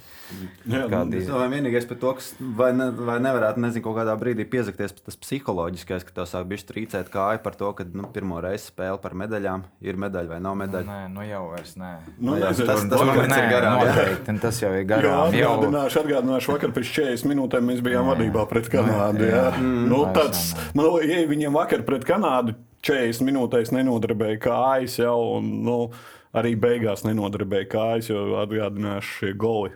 Jā, 0.69 0.85
Kādi- 0.87 1.17
Es 1.21 1.27
domāju, 1.27 1.51
vienīgais 1.51 1.87
par 1.87 1.97
to, 1.97 2.13
kas 2.15 2.33
vai, 2.39 2.71
ne, 2.73 2.89
vai 2.91 3.17
nevarētu, 3.19 3.57
nezinu, 3.59 3.83
kaut 3.83 3.97
kādā 3.97 4.13
brīdī 4.19 4.45
piezakties 4.47 4.93
tas 5.03 5.15
psiholoģiskais, 5.19 6.05
ka 6.07 6.11
tev 6.15 6.25
sāk 6.31 6.45
bišķi 6.47 6.69
trīcēt 6.71 7.09
kāju 7.11 7.41
par 7.43 7.53
to, 7.59 7.71
ka 7.73 7.83
nu, 7.93 8.07
pirmo 8.13 8.39
reizi 8.41 8.69
spēle 8.71 8.99
par 9.01 9.11
medaļām 9.11 9.63
ir 9.81 9.95
medaļa 9.95 10.27
vai 10.29 10.39
nav 10.39 10.55
medaļa. 10.61 10.85
Nē, 10.87 11.11
nu 11.13 11.21
jau 11.27 11.43
vairs 11.51 11.75
nē. 11.75 11.91
Nu, 12.19 12.37
jā, 12.39 12.49
nezinu, 12.51 12.65
tas- 12.67 12.85
tas 12.87 12.99
vakar- 13.01 13.05
moments 13.11 13.37
ir 13.37 13.43
Nē, 13.43 13.51
garām, 13.51 13.79
noteikti, 13.81 14.39
tas 14.41 14.61
jau 14.61 14.71
ir 14.71 14.85
Jā, 14.85 14.87
garām. 14.87 15.33
Jau, 15.33 15.51
atgādināšu, 15.59 16.03
atgādināšu, 16.05 16.53
vakar 16.55 16.71
pēc 16.71 16.93
40 16.95 17.25
minūtēm 17.33 17.63
mēs 17.71 17.81
bijām 17.81 18.05
vadībā 18.15 18.47
pret 18.47 18.69
Kanādu. 18.71 19.27
Jā. 19.27 19.51
jā. 19.51 19.61
Nu, 19.61 20.05
Mm. 20.05 20.13
tāds, 20.13 20.55
man 20.75 20.85
liekas, 20.85 21.09
ja 21.21 21.27
viņiem 21.27 21.53
vakar 21.53 21.83
pret 21.83 22.05
Kanādu 22.05 22.55
40 22.81 23.21
minūtēs 23.21 23.71
nenodarbēja 23.71 24.39
kājas 24.39 24.97
jau, 24.97 25.37
un 25.37 25.63
nu, 25.63 25.91
arī 26.37 26.55
beigās 26.59 27.05
nenodarbēja 27.07 27.69
kājas, 27.71 28.11
jo 28.11 28.25
atgādināšu 28.41 29.15
šie 29.19 29.31
goli. 29.39 29.75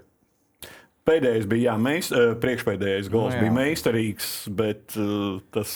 Pēdējais 1.05 1.45
bija 1.45 1.69
jā, 1.69 1.75
meist, 1.77 2.13
eh, 2.17 2.33
priekšpēdējais 2.41 3.11
gols 3.13 3.35
Nu, 3.35 3.37
jā. 3.37 3.41
bija 3.43 3.53
meistarīgs, 3.53 4.29
bet 4.49 4.95
uh, 4.97 5.37
tas 5.53 5.75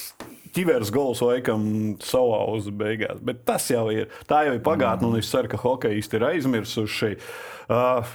ķivers 0.55 0.89
gols 0.89 1.21
laikam 1.21 1.67
savāza 2.01 2.73
beigās. 2.73 3.19
Bet 3.21 3.43
tas 3.45 3.67
jau 3.69 3.85
ir. 3.93 4.09
Tā 4.25 4.47
jau 4.47 4.55
ir 4.57 4.63
pagātne, 4.65 5.05
un 5.11 5.19
es 5.19 5.29
ceru, 5.29 5.51
ka 5.51 5.59
hokeisti 5.61 6.17
ir 6.17 6.25
aizmirsuši. 6.31 7.11
Uh, 7.69 8.09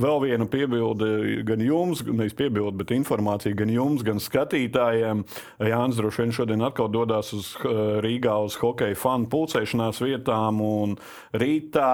Vēl 0.00 0.20
viena 0.22 0.46
piebilde 0.48 1.42
gan 1.44 1.60
jums, 1.64 2.00
nevis 2.06 2.36
piebilde, 2.38 2.72
bet 2.80 2.92
informācija 2.94 3.56
gan 3.58 3.72
jums, 3.72 4.04
gan 4.06 4.22
skatītājiem. 4.22 5.24
Jānis 5.70 5.98
droši 6.00 6.22
vien 6.22 6.32
šodien 6.36 6.64
atkal 6.64 6.88
dodas 6.92 7.34
uz 7.36 7.50
eh, 7.60 7.80
Rīgā 8.04 8.38
uz 8.46 8.56
hokeja 8.60 8.96
fanu 8.98 9.28
pulcēšanās 9.32 10.00
vietām, 10.04 10.62
un 10.64 10.96
rītā 11.36 11.90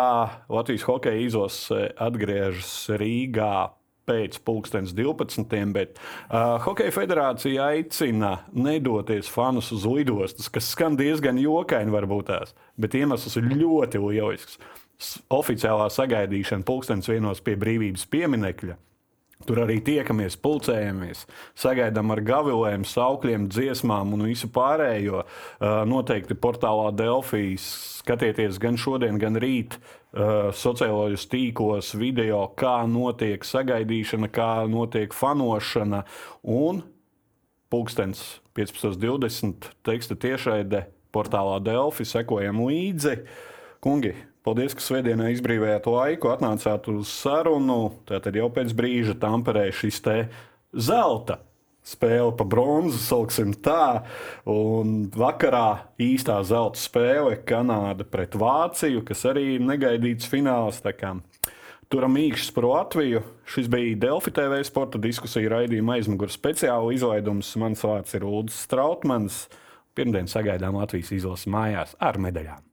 Latvijas 0.52 0.86
hokeja 0.86 1.24
izlase 1.24 1.88
atgriežas 2.06 2.76
Rīgā 3.00 3.54
pēc 4.06 4.38
pulkstenes 4.46 4.94
12. 4.96 5.56
Bet 5.74 5.98
uh, 5.98 6.56
Hokeja 6.62 6.94
federācija 6.94 7.70
aicina 7.72 8.36
nedoties 8.54 9.30
fanus 9.32 9.72
uz 9.74 9.86
lidostas, 9.88 10.50
kas 10.52 10.70
skan 10.76 10.98
diezgan 10.98 11.40
jokaini, 11.42 11.94
varbūt 11.94 12.30
tās, 12.30 12.54
bet 12.78 12.94
iemesls 12.98 13.38
ir 13.40 13.50
ļoti 13.50 14.02
lielisks. 14.02 14.60
Oficiālā 15.32 15.90
sagaidīšana 15.92 16.64
pulkstenes 16.66 17.08
vienos 17.10 17.42
pie 17.44 17.56
brīvības 17.60 18.06
pieminekļa. 18.12 18.76
Tur 19.44 19.58
arī 19.66 19.76
tiekamies, 19.84 20.38
pulcējamies, 20.40 21.26
sagaidām 21.60 22.14
ar 22.14 22.22
gavilēm, 22.24 22.86
saukļiem, 22.88 23.50
dziesmām 23.52 24.14
un 24.16 24.24
visu 24.24 24.48
pārējo. 24.48 25.26
Uh, 25.26 25.82
Noteikti 25.84 26.34
portālā 26.40 26.88
Delfijas 26.96 27.66
skatieties 28.00 28.56
gan 28.62 28.78
šodien, 28.80 29.20
gan 29.20 29.36
rīt 29.42 29.76
uh, 29.76 30.48
sociālajos 30.56 31.28
tīklos 31.28 31.92
video, 32.00 32.46
kā 32.56 32.78
notiek 32.88 33.44
sagaidīšana, 33.44 34.32
kā 34.32 34.50
notiek 34.72 35.12
fanošana. 35.12 36.06
Un 36.40 36.80
pulkstenis 37.68 38.24
15.20. 38.56 39.68
teksta 39.84 40.16
tiešraide 40.16 40.86
portālā 41.12 41.60
Delfi, 41.60 42.08
sekojam 42.08 42.64
līdzi. 42.64 43.18
Kungi, 43.84 44.14
paldies, 44.46 44.76
ka 44.78 44.84
svētdienā 44.84 45.32
izbrīvējāt 45.34 45.90
laiku, 45.90 46.30
atnācāt 46.30 46.86
uz 46.94 47.10
sarunu. 47.10 47.96
Tātad 48.08 48.38
jau 48.38 48.46
pēc 48.54 48.72
brīža 48.78 49.18
tamperē 49.20 49.68
šis 49.74 50.00
te 50.06 50.16
zelta 50.72 51.40
spēle 51.86 52.34
pa 52.36 52.46
bronzu, 52.48 52.98
sauksim 53.00 53.54
tā. 53.62 54.02
Un 54.50 55.06
vakarā 55.14 55.92
īstā 56.02 56.40
zelta 56.46 56.80
spēle 56.80 57.38
Kanāda 57.46 58.06
pret 58.08 58.34
Vāciju, 58.38 59.04
kas 59.06 59.26
arī 59.30 59.56
ir 59.56 59.66
negaidīts 59.66 60.30
fināls. 60.30 60.82
Turam 61.86 62.18
īkšķis 62.18 62.54
par 62.56 62.66
Latviju. 62.66 63.22
Šis 63.46 63.70
bija 63.70 63.98
Delfi 64.08 64.34
TV 64.34 64.58
sporta 64.66 64.98
diskusija 64.98 65.52
raidījuma 65.54 66.00
aizmugurē 66.00 66.34
speciāla 66.34 66.90
izlaidums. 66.96 67.52
Mans 67.62 67.86
vārds 67.86 68.18
ir 68.18 68.26
Ulrichs 68.26 68.64
Strautmans. 68.66 69.44
Pirmdien 69.96 70.26
sagaidām 70.28 70.82
Latvijas 70.82 71.14
izlases 71.14 71.46
mājās 71.48 71.94
ar 72.02 72.18
medaļām. 72.20 72.65